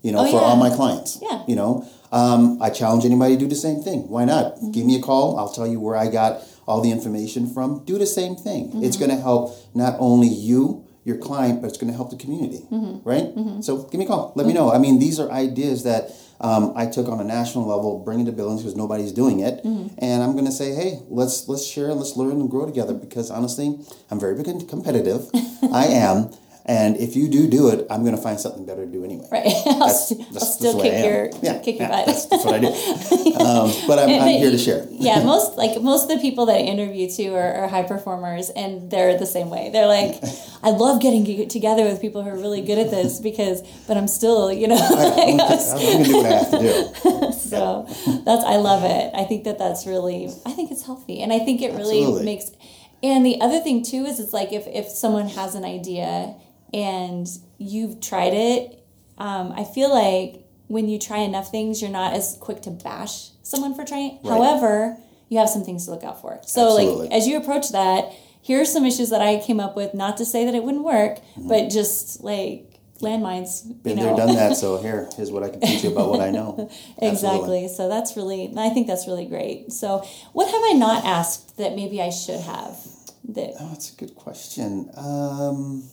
you 0.01 0.11
know, 0.11 0.19
Oh, 0.19 0.25
for 0.31 0.37
yeah. 0.41 0.47
all 0.47 0.55
my 0.55 0.69
clients. 0.69 1.19
Yeah. 1.21 1.43
You 1.47 1.55
know, 1.55 1.87
um, 2.11 2.61
I 2.61 2.69
challenge 2.69 3.05
anybody 3.05 3.35
to 3.35 3.39
do 3.39 3.47
the 3.47 3.55
same 3.55 3.81
thing. 3.83 4.07
Why 4.09 4.25
not? 4.25 4.55
Mm-hmm. 4.55 4.71
Give 4.71 4.85
me 4.85 4.95
a 4.95 5.01
call. 5.01 5.37
I'll 5.37 5.51
tell 5.53 5.67
you 5.67 5.79
where 5.79 5.95
I 5.97 6.07
got 6.09 6.41
all 6.65 6.81
the 6.81 6.91
information 6.91 7.53
from. 7.53 7.83
Do 7.85 7.97
the 7.97 8.05
same 8.07 8.35
thing. 8.35 8.69
Mm-hmm. 8.69 8.83
It's 8.85 8.97
going 8.97 9.11
to 9.11 9.17
help 9.21 9.53
not 9.75 9.95
only 9.99 10.27
you, 10.29 10.86
your 11.07 11.17
client, 11.17 11.61
but 11.61 11.67
it's 11.69 11.77
going 11.81 11.91
to 11.91 11.95
help 11.95 12.09
the 12.11 12.17
community, 12.17 12.61
Mm-hmm. 12.69 13.07
right? 13.11 13.63
So 13.63 13.83
give 13.89 13.97
me 13.99 14.05
a 14.05 14.07
call. 14.07 14.33
Let 14.35 14.45
me 14.45 14.53
know. 14.53 14.67
I 14.71 14.77
mean, 14.77 14.99
these 14.99 15.17
are 15.21 15.31
ideas 15.31 15.83
that 15.83 16.11
um, 16.41 16.73
I 16.75 16.85
took 16.85 17.07
on 17.07 17.19
a 17.19 17.23
national 17.23 17.65
level, 17.65 17.99
bring 18.07 18.19
it 18.19 18.25
to 18.25 18.31
Billings 18.33 18.61
because 18.61 18.75
nobody's 18.75 19.13
doing 19.13 19.39
it, 19.39 19.63
Mm-hmm. 19.63 19.95
and 20.07 20.21
I'm 20.23 20.33
going 20.33 20.45
to 20.45 20.51
say, 20.51 20.69
hey, 20.75 20.99
let's 21.09 21.47
let's 21.47 21.65
share, 21.65 21.89
and 21.91 21.97
let's 22.01 22.15
learn 22.17 22.37
and 22.41 22.49
grow 22.49 22.65
together. 22.65 22.93
Because 22.93 23.31
honestly, 23.31 23.67
I'm 24.11 24.19
very 24.19 24.35
competitive. 24.75 25.21
I 25.73 25.85
am. 26.07 26.29
And 26.69 26.97
if 26.97 27.15
you 27.15 27.29
do 27.29 27.47
do 27.47 27.69
it, 27.69 27.87
I'm 27.89 28.03
going 28.03 28.15
to 28.15 28.21
find 28.21 28.37
something 28.37 28.65
better 28.65 28.85
to 28.85 28.91
do 28.91 29.05
anyway. 29.05 29.25
Right. 29.31 29.45
I'll, 29.65 29.79
That's- 29.79 30.09
st- 30.09 30.19
that's- 30.19 30.27
I'll 30.27 30.33
that's 30.33 30.53
still 30.55 30.81
kick 30.81 31.05
your 31.05 31.29
Yeah, 31.41 31.59
kick 31.59 31.79
your 31.79 31.87
yeah, 31.87 31.95
butt. 31.95 32.05
That's, 32.07 32.25
that's 32.25 32.43
what 32.45 32.55
I 32.55 32.59
do. 32.59 33.33
Um, 33.37 33.71
but 33.87 33.99
I'm, 33.99 34.09
I'm 34.09 34.27
here 34.29 34.49
to 34.49 34.57
share. 34.57 34.87
yeah, 34.91 35.23
most 35.23 35.57
like 35.57 35.79
most 35.81 36.09
of 36.09 36.17
the 36.17 36.17
people 36.17 36.47
that 36.47 36.55
I 36.57 36.59
interview 36.61 37.07
too 37.09 37.35
are, 37.35 37.53
are 37.53 37.67
high 37.67 37.83
performers, 37.83 38.49
and 38.49 38.89
they're 38.89 39.15
the 39.17 39.27
same 39.27 39.49
way. 39.51 39.69
They're 39.71 39.85
like, 39.87 40.15
I 40.63 40.71
love 40.71 40.99
getting 41.01 41.47
together 41.47 41.83
with 41.83 42.01
people 42.01 42.23
who 42.23 42.29
are 42.29 42.35
really 42.35 42.61
good 42.61 42.79
at 42.79 42.89
this 42.89 43.19
because, 43.19 43.61
but 43.87 43.95
I'm 43.95 44.07
still, 44.07 44.51
you 44.51 44.67
know, 44.67 44.75
I'm 44.75 45.37
going 45.37 46.03
to 46.03 46.03
do 46.03 46.17
what 46.17 46.25
I 46.25 46.29
have 46.29 46.51
to 46.51 46.59
do. 46.59 47.31
so 47.31 47.85
that's 48.25 48.43
I 48.43 48.55
love 48.57 48.83
it. 48.83 49.11
I 49.15 49.23
think 49.23 49.43
that 49.45 49.59
that's 49.59 49.85
really 49.85 50.29
I 50.45 50.51
think 50.51 50.71
it's 50.71 50.83
healthy, 50.85 51.21
and 51.21 51.31
I 51.31 51.39
think 51.39 51.61
it 51.61 51.73
really 51.73 51.99
Absolutely. 52.01 52.25
makes. 52.25 52.51
And 53.03 53.23
the 53.23 53.39
other 53.39 53.59
thing 53.59 53.83
too 53.83 54.03
is 54.05 54.19
it's 54.19 54.33
like 54.33 54.51
if 54.51 54.65
if 54.67 54.87
someone 54.87 55.27
has 55.29 55.53
an 55.53 55.63
idea 55.63 56.35
and 56.73 57.27
you've 57.57 58.01
tried 58.01 58.33
it, 58.33 58.85
um, 59.17 59.51
I 59.51 59.63
feel 59.63 59.93
like 59.93 60.45
when 60.67 60.89
you 60.89 60.99
try 60.99 61.19
enough 61.19 61.49
things, 61.49 61.81
you're 61.81 61.91
not 61.91 62.13
as 62.13 62.37
quick 62.39 62.61
to 62.63 62.71
bash 62.71 63.29
someone 63.43 63.73
for 63.73 63.85
trying. 63.85 64.19
Right. 64.23 64.33
However, 64.33 64.97
you 65.29 65.39
have 65.39 65.49
some 65.49 65.63
things 65.63 65.85
to 65.85 65.91
look 65.91 66.03
out 66.03 66.21
for. 66.21 66.39
So 66.45 66.67
Absolutely. 66.67 67.07
like 67.07 67.11
as 67.11 67.27
you 67.27 67.37
approach 67.37 67.71
that, 67.71 68.11
here 68.41 68.61
are 68.61 68.65
some 68.65 68.85
issues 68.85 69.09
that 69.09 69.21
I 69.21 69.39
came 69.39 69.59
up 69.59 69.75
with. 69.75 69.93
Not 69.93 70.17
to 70.17 70.25
say 70.25 70.45
that 70.45 70.55
it 70.55 70.63
wouldn't 70.63 70.83
work, 70.83 71.19
but 71.37 71.69
just 71.69 72.23
like 72.23 72.79
landmines. 72.99 73.63
Mm-hmm. 73.63 73.73
Been 73.81 73.97
you 73.97 74.03
there, 74.03 74.15
done 74.15 74.35
that. 74.35 74.55
So 74.55 74.77
here, 74.81 75.09
here's 75.15 75.31
what 75.31 75.43
I 75.43 75.49
can 75.49 75.61
teach 75.61 75.83
you 75.83 75.91
about 75.91 76.09
what 76.09 76.21
I 76.21 76.31
know. 76.31 76.69
Absolutely. 77.01 77.07
Exactly. 77.09 77.67
So 77.69 77.89
that's 77.89 78.15
really, 78.15 78.53
I 78.57 78.69
think 78.69 78.87
that's 78.87 79.07
really 79.07 79.25
great. 79.25 79.71
So, 79.71 80.05
what 80.33 80.49
have 80.49 80.61
I 80.63 80.73
not 80.73 81.05
asked 81.05 81.57
that 81.57 81.75
maybe 81.75 82.01
I 82.01 82.09
should 82.09 82.39
have? 82.41 82.77
That 83.29 83.55
Oh, 83.59 83.69
that's 83.69 83.91
a 83.91 83.95
good 83.95 84.15
question. 84.15 84.89
Um, 84.95 85.83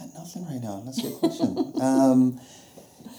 got 0.00 0.14
nothing 0.14 0.46
right 0.46 0.60
now. 0.60 0.82
That's 0.84 0.98
a 0.98 1.02
good 1.02 1.14
question. 1.14 1.72
um, 1.80 2.40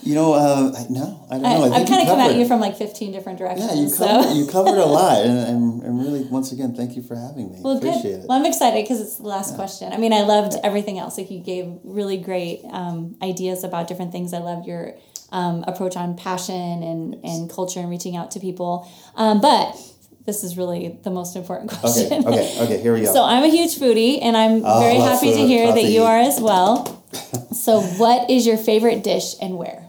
you 0.02 0.16
know, 0.16 0.32
uh, 0.32 0.72
I, 0.76 0.86
no, 0.90 1.26
I 1.30 1.34
don't 1.34 1.42
know. 1.42 1.48
I 1.48 1.80
I've 1.80 1.88
kind 1.88 2.02
of 2.02 2.08
come 2.08 2.18
at 2.18 2.34
you 2.34 2.46
from 2.46 2.60
like 2.60 2.76
fifteen 2.76 3.12
different 3.12 3.38
directions. 3.38 3.70
Yeah, 3.72 3.80
you 3.80 3.88
so. 3.88 4.06
covered, 4.06 4.34
you 4.34 4.46
covered 4.46 4.78
a 4.78 4.84
lot, 4.84 5.24
and, 5.24 5.38
and, 5.48 5.82
and 5.82 6.00
really, 6.00 6.22
once 6.24 6.50
again, 6.50 6.74
thank 6.74 6.96
you 6.96 7.02
for 7.02 7.14
having 7.14 7.52
me. 7.52 7.58
Well, 7.60 7.78
Appreciate 7.78 8.02
good. 8.02 8.20
it. 8.24 8.28
Well, 8.28 8.38
I'm 8.38 8.46
excited 8.46 8.82
because 8.82 9.00
it's 9.00 9.16
the 9.16 9.28
last 9.28 9.54
question. 9.54 9.92
I 9.92 9.98
mean, 9.98 10.12
I 10.12 10.22
loved 10.22 10.54
everything 10.64 10.98
else. 10.98 11.18
Like 11.18 11.30
you 11.30 11.40
gave 11.40 11.78
really 11.84 12.16
great 12.16 12.62
um, 12.70 13.16
ideas 13.22 13.62
about 13.62 13.86
different 13.86 14.10
things. 14.10 14.34
I 14.34 14.38
love 14.38 14.66
your 14.66 14.94
um, 15.30 15.64
approach 15.66 15.96
on 15.96 16.16
passion 16.16 16.82
and, 16.82 17.16
and 17.24 17.50
culture 17.50 17.80
and 17.80 17.88
reaching 17.88 18.16
out 18.16 18.32
to 18.32 18.40
people. 18.40 18.90
Um, 19.14 19.40
but 19.40 19.76
this 20.24 20.44
is 20.44 20.56
really 20.56 20.98
the 21.02 21.10
most 21.10 21.36
important 21.36 21.70
question. 21.80 22.24
Okay, 22.26 22.28
okay, 22.28 22.62
okay, 22.64 22.80
here 22.80 22.92
we 22.94 23.00
go. 23.02 23.12
so 23.12 23.24
I'm 23.24 23.44
a 23.44 23.48
huge 23.48 23.76
foodie 23.78 24.18
and 24.22 24.36
I'm 24.36 24.62
Oh, 24.64 24.80
very 24.80 24.96
happy 24.96 25.32
to 25.32 25.46
hear 25.46 25.72
that 25.72 25.84
you 25.84 26.02
are 26.02 26.18
as 26.18 26.40
well. 26.40 27.04
so 27.52 27.80
what 27.80 28.30
is 28.30 28.46
your 28.46 28.56
favorite 28.56 29.02
dish 29.04 29.34
and 29.40 29.56
where? 29.58 29.86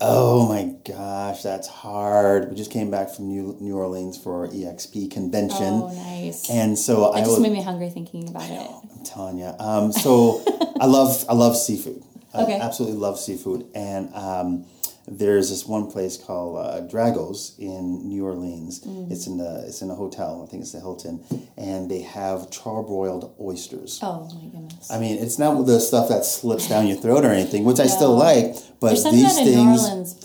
Oh 0.00 0.46
my 0.48 0.74
gosh, 0.86 1.42
that's 1.42 1.66
hard. 1.66 2.50
We 2.50 2.56
just 2.56 2.70
came 2.70 2.88
back 2.88 3.10
from 3.10 3.26
New, 3.26 3.56
New 3.60 3.76
Orleans 3.76 4.16
for 4.16 4.46
our 4.46 4.48
EXP 4.48 5.10
convention. 5.10 5.58
Oh, 5.82 5.88
nice. 5.92 6.48
And 6.48 6.78
so 6.78 7.10
I 7.12 7.18
just 7.18 7.32
was 7.32 7.40
made 7.40 7.50
me 7.52 7.62
hungry 7.62 7.90
thinking 7.90 8.28
about 8.28 8.48
it. 8.48 8.60
I'm 8.96 9.04
telling 9.04 9.38
you. 9.38 9.52
Um, 9.58 9.90
so 9.90 10.40
I 10.80 10.86
love 10.86 11.24
I 11.28 11.34
love 11.34 11.56
seafood. 11.56 12.02
Okay. 12.34 12.60
I 12.60 12.64
absolutely 12.64 12.98
love 12.98 13.18
seafood. 13.18 13.66
And 13.74 14.14
um, 14.14 14.66
there's 15.10 15.50
this 15.50 15.64
one 15.66 15.90
place 15.90 16.16
called 16.16 16.58
uh, 16.58 16.80
Dragos 16.86 17.58
in 17.58 18.08
New 18.08 18.24
Orleans. 18.24 18.80
Mm. 18.84 19.10
It's 19.10 19.26
in 19.26 19.38
the 19.38 19.64
it's 19.66 19.80
in 19.82 19.90
a 19.90 19.94
hotel. 19.94 20.44
I 20.46 20.50
think 20.50 20.62
it's 20.62 20.72
the 20.72 20.80
Hilton, 20.80 21.24
and 21.56 21.90
they 21.90 22.02
have 22.02 22.50
charbroiled 22.50 23.32
oysters. 23.40 24.00
Oh 24.02 24.28
my 24.34 24.48
goodness. 24.50 24.90
I 24.90 24.98
mean, 24.98 25.18
it's 25.18 25.38
not 25.38 25.62
the 25.66 25.80
stuff 25.80 26.08
that 26.10 26.24
slips 26.24 26.68
down 26.68 26.86
your 26.86 26.98
throat 26.98 27.24
or 27.24 27.30
anything, 27.30 27.64
which 27.64 27.80
I 27.80 27.86
still 27.98 28.14
like. 28.16 28.54
But 28.80 28.90
There's 28.90 29.04
these 29.04 29.24
about 29.24 29.38
in 29.38 29.44
New 29.46 29.54
things, 29.54 29.82
Orleans 29.88 30.24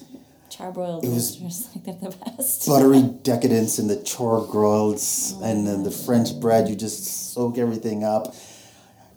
charbroiled 0.49 1.03
was- 1.13 1.41
oysters 1.41 1.69
like 1.75 1.85
they're 1.85 2.09
the 2.11 2.15
best. 2.37 2.67
buttery 2.67 3.01
decadence 3.23 3.77
and 3.79 3.89
the 3.89 3.97
charbroileds 3.97 5.41
and 5.41 5.65
then 5.67 5.83
the 5.83 5.91
French 5.91 6.39
bread, 6.39 6.67
you 6.69 6.75
just 6.75 7.33
soak 7.33 7.57
everything 7.57 8.03
up. 8.03 8.35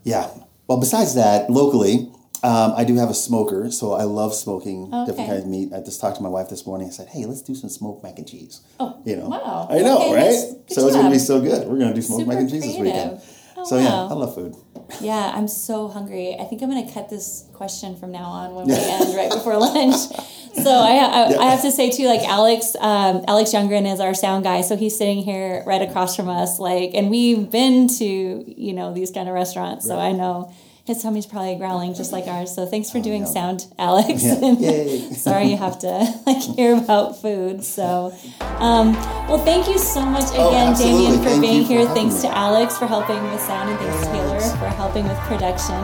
Yeah. 0.05 0.31
Well, 0.69 0.79
besides 0.81 1.15
that, 1.17 1.51
locally, 1.51 2.11
um, 2.43 2.75
I 2.77 2.85
do 2.85 2.97
have 2.97 3.11
a 3.11 3.15
smoker, 3.15 3.71
so 3.71 3.93
I 3.93 4.05
love 4.05 4.35
smoking 4.35 4.85
different 4.87 5.11
Okay. 5.11 5.27
kinds 5.27 5.43
of 5.45 5.49
meat. 5.49 5.73
I 5.75 5.81
just 5.81 6.01
talked 6.01 6.17
to 6.19 6.23
my 6.23 6.29
wife 6.29 6.49
this 6.49 6.67
morning. 6.67 6.89
I 6.89 6.91
said, 6.91 7.09
"Hey, 7.09 7.25
let's 7.25 7.43
do 7.43 7.55
some 7.55 7.71
smoked 7.71 8.03
mac 8.05 8.19
and 8.19 8.29
cheese." 8.29 8.61
Oh, 8.79 9.01
you 9.05 9.17
know, 9.17 9.29
wow. 9.29 9.67
I 9.71 9.79
know, 9.81 9.97
Okay, 9.99 10.15
right? 10.15 10.71
So 10.71 10.87
it's 10.87 10.97
gonna 10.97 11.11
be 11.11 11.19
so 11.19 11.41
good. 11.41 11.67
We're 11.69 11.79
gonna 11.79 11.95
do 11.95 12.03
smoked 12.03 12.21
Super 12.21 12.33
mac 12.33 12.41
and 12.41 12.51
cheese 12.51 12.63
this 12.63 12.79
weekend. 12.79 13.21
Oh, 13.59 13.65
so 13.65 13.79
yeah. 13.79 14.03
I 14.05 14.13
love 14.13 14.35
food. 14.35 14.55
Yeah, 15.01 15.33
I'm 15.35 15.49
so 15.49 15.89
hungry. 15.89 16.37
I 16.39 16.45
think 16.45 16.63
I'm 16.63 16.71
going 16.71 16.87
to 16.87 16.93
cut 16.93 17.09
this 17.11 17.49
question 17.55 17.97
from 17.97 18.13
now 18.13 18.27
on 18.27 18.55
when 18.55 18.67
we 18.67 18.75
end 18.77 19.17
right 19.17 19.31
before 19.31 19.57
lunch. 19.57 19.97
So 19.97 20.71
I, 20.71 20.93
I, 20.99 21.37
I 21.39 21.45
have 21.51 21.63
to 21.63 21.73
say 21.73 21.91
too, 21.91 22.07
like 22.07 22.21
Alex, 22.21 22.77
um, 22.79 23.25
Alex 23.27 23.51
Youngren 23.53 23.91
is 23.91 23.99
our 23.99 24.15
sound 24.15 24.45
guy, 24.45 24.61
so 24.61 24.77
he's 24.77 24.97
sitting 24.97 25.19
here 25.25 25.65
right 25.67 25.83
across 25.83 26.15
from 26.15 26.29
us, 26.29 26.59
like, 26.61 26.93
and 26.95 27.11
we've 27.11 27.51
been 27.51 27.89
to 27.89 28.05
you 28.05 28.73
know 28.75 28.93
these 28.95 29.11
kind 29.11 29.27
of 29.29 29.35
restaurants, 29.35 29.87
so 29.87 29.99
I 29.99 30.13
know 30.13 30.53
his 30.87 31.03
tummy's 31.03 31.27
probably 31.27 31.57
growling 31.57 31.95
just 31.95 32.13
like 32.13 32.27
ours. 32.29 32.55
So 32.55 32.65
thanks 32.65 32.91
for 32.91 33.01
doing 33.01 33.23
yum. 33.23 33.33
sound, 33.33 33.67
Alex. 33.79 34.23
Yeah. 34.23 35.11
Sorry 35.13 35.47
you 35.51 35.57
have 35.57 35.79
to 35.81 36.15
like 36.27 36.43
hear 36.43 36.77
about 36.77 37.21
food. 37.21 37.65
So, 37.65 38.15
um, 38.59 38.93
well, 39.29 39.39
thank 39.45 39.67
you 39.69 39.79
so 39.79 40.05
much 40.05 40.25
Oh, 40.35 40.49
again, 40.49 40.69
absolutely. 40.73 41.03
Damian, 41.07 41.23
for 41.23 41.29
Thank 41.31 41.41
being 41.43 41.63
for 41.67 41.73
here. 41.73 41.87
Thanks 41.89 42.15
me. 42.17 42.29
to 42.29 42.37
Alex 42.37 42.79
for 42.79 42.87
helping 42.87 43.21
with 43.31 43.41
sound, 43.41 43.71
and 43.71 43.79
thanks 43.81 44.07
to 44.07 44.13
Taylor 44.13 44.41
for 44.41 44.69
helping 44.77 45.09
with 45.09 45.19
production. 45.21 45.75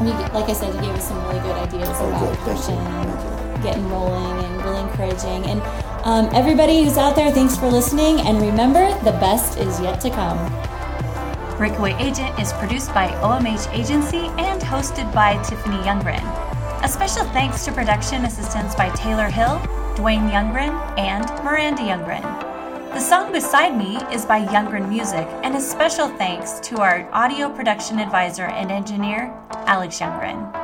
And 0.00 0.08
you, 0.08 0.14
like 0.34 0.48
I 0.50 0.52
said, 0.52 0.74
you 0.74 0.80
gave 0.80 0.90
us 0.90 1.06
some 1.08 1.22
really 1.28 1.38
good 1.40 1.56
ideas 1.56 1.88
Oh, 1.92 2.08
about 2.08 2.44
good. 2.44 2.58
Thank 2.58 2.80
and 2.80 3.62
getting 3.62 3.88
rolling 3.88 4.44
and 4.44 4.64
really 4.64 4.80
encouraging. 4.80 5.46
And 5.48 5.62
um, 6.04 6.28
everybody 6.34 6.82
who's 6.82 6.98
out 6.98 7.14
there, 7.14 7.30
thanks 7.30 7.56
for 7.56 7.70
listening. 7.70 8.20
And 8.22 8.40
remember, 8.42 8.88
the 9.04 9.12
best 9.12 9.58
is 9.58 9.80
yet 9.80 10.00
to 10.00 10.10
come. 10.10 10.38
Breakaway 11.56 11.94
Agent 12.00 12.36
is 12.40 12.52
produced 12.54 12.92
by 12.92 13.06
OMH 13.22 13.72
Agency 13.72 14.26
and 14.42 14.60
hosted 14.60 15.12
by 15.14 15.40
Tiffany 15.44 15.76
Youngren. 15.78 16.20
A 16.82 16.88
special 16.88 17.24
thanks 17.26 17.64
to 17.64 17.70
production 17.70 18.24
assistance 18.24 18.74
by 18.74 18.90
Taylor 18.90 19.28
Hill, 19.28 19.60
Dwayne 19.94 20.28
Youngren, 20.32 20.74
and 20.98 21.24
Miranda 21.44 21.82
Youngren. 21.82 22.22
The 22.92 22.98
song 22.98 23.30
Beside 23.30 23.76
Me 23.76 23.98
is 24.12 24.24
by 24.26 24.44
Youngren 24.44 24.88
Music, 24.88 25.28
and 25.44 25.54
a 25.54 25.60
special 25.60 26.08
thanks 26.08 26.58
to 26.60 26.80
our 26.80 27.08
audio 27.12 27.48
production 27.48 28.00
advisor 28.00 28.46
and 28.46 28.72
engineer, 28.72 29.32
Alex 29.66 30.00
Youngren. 30.00 30.63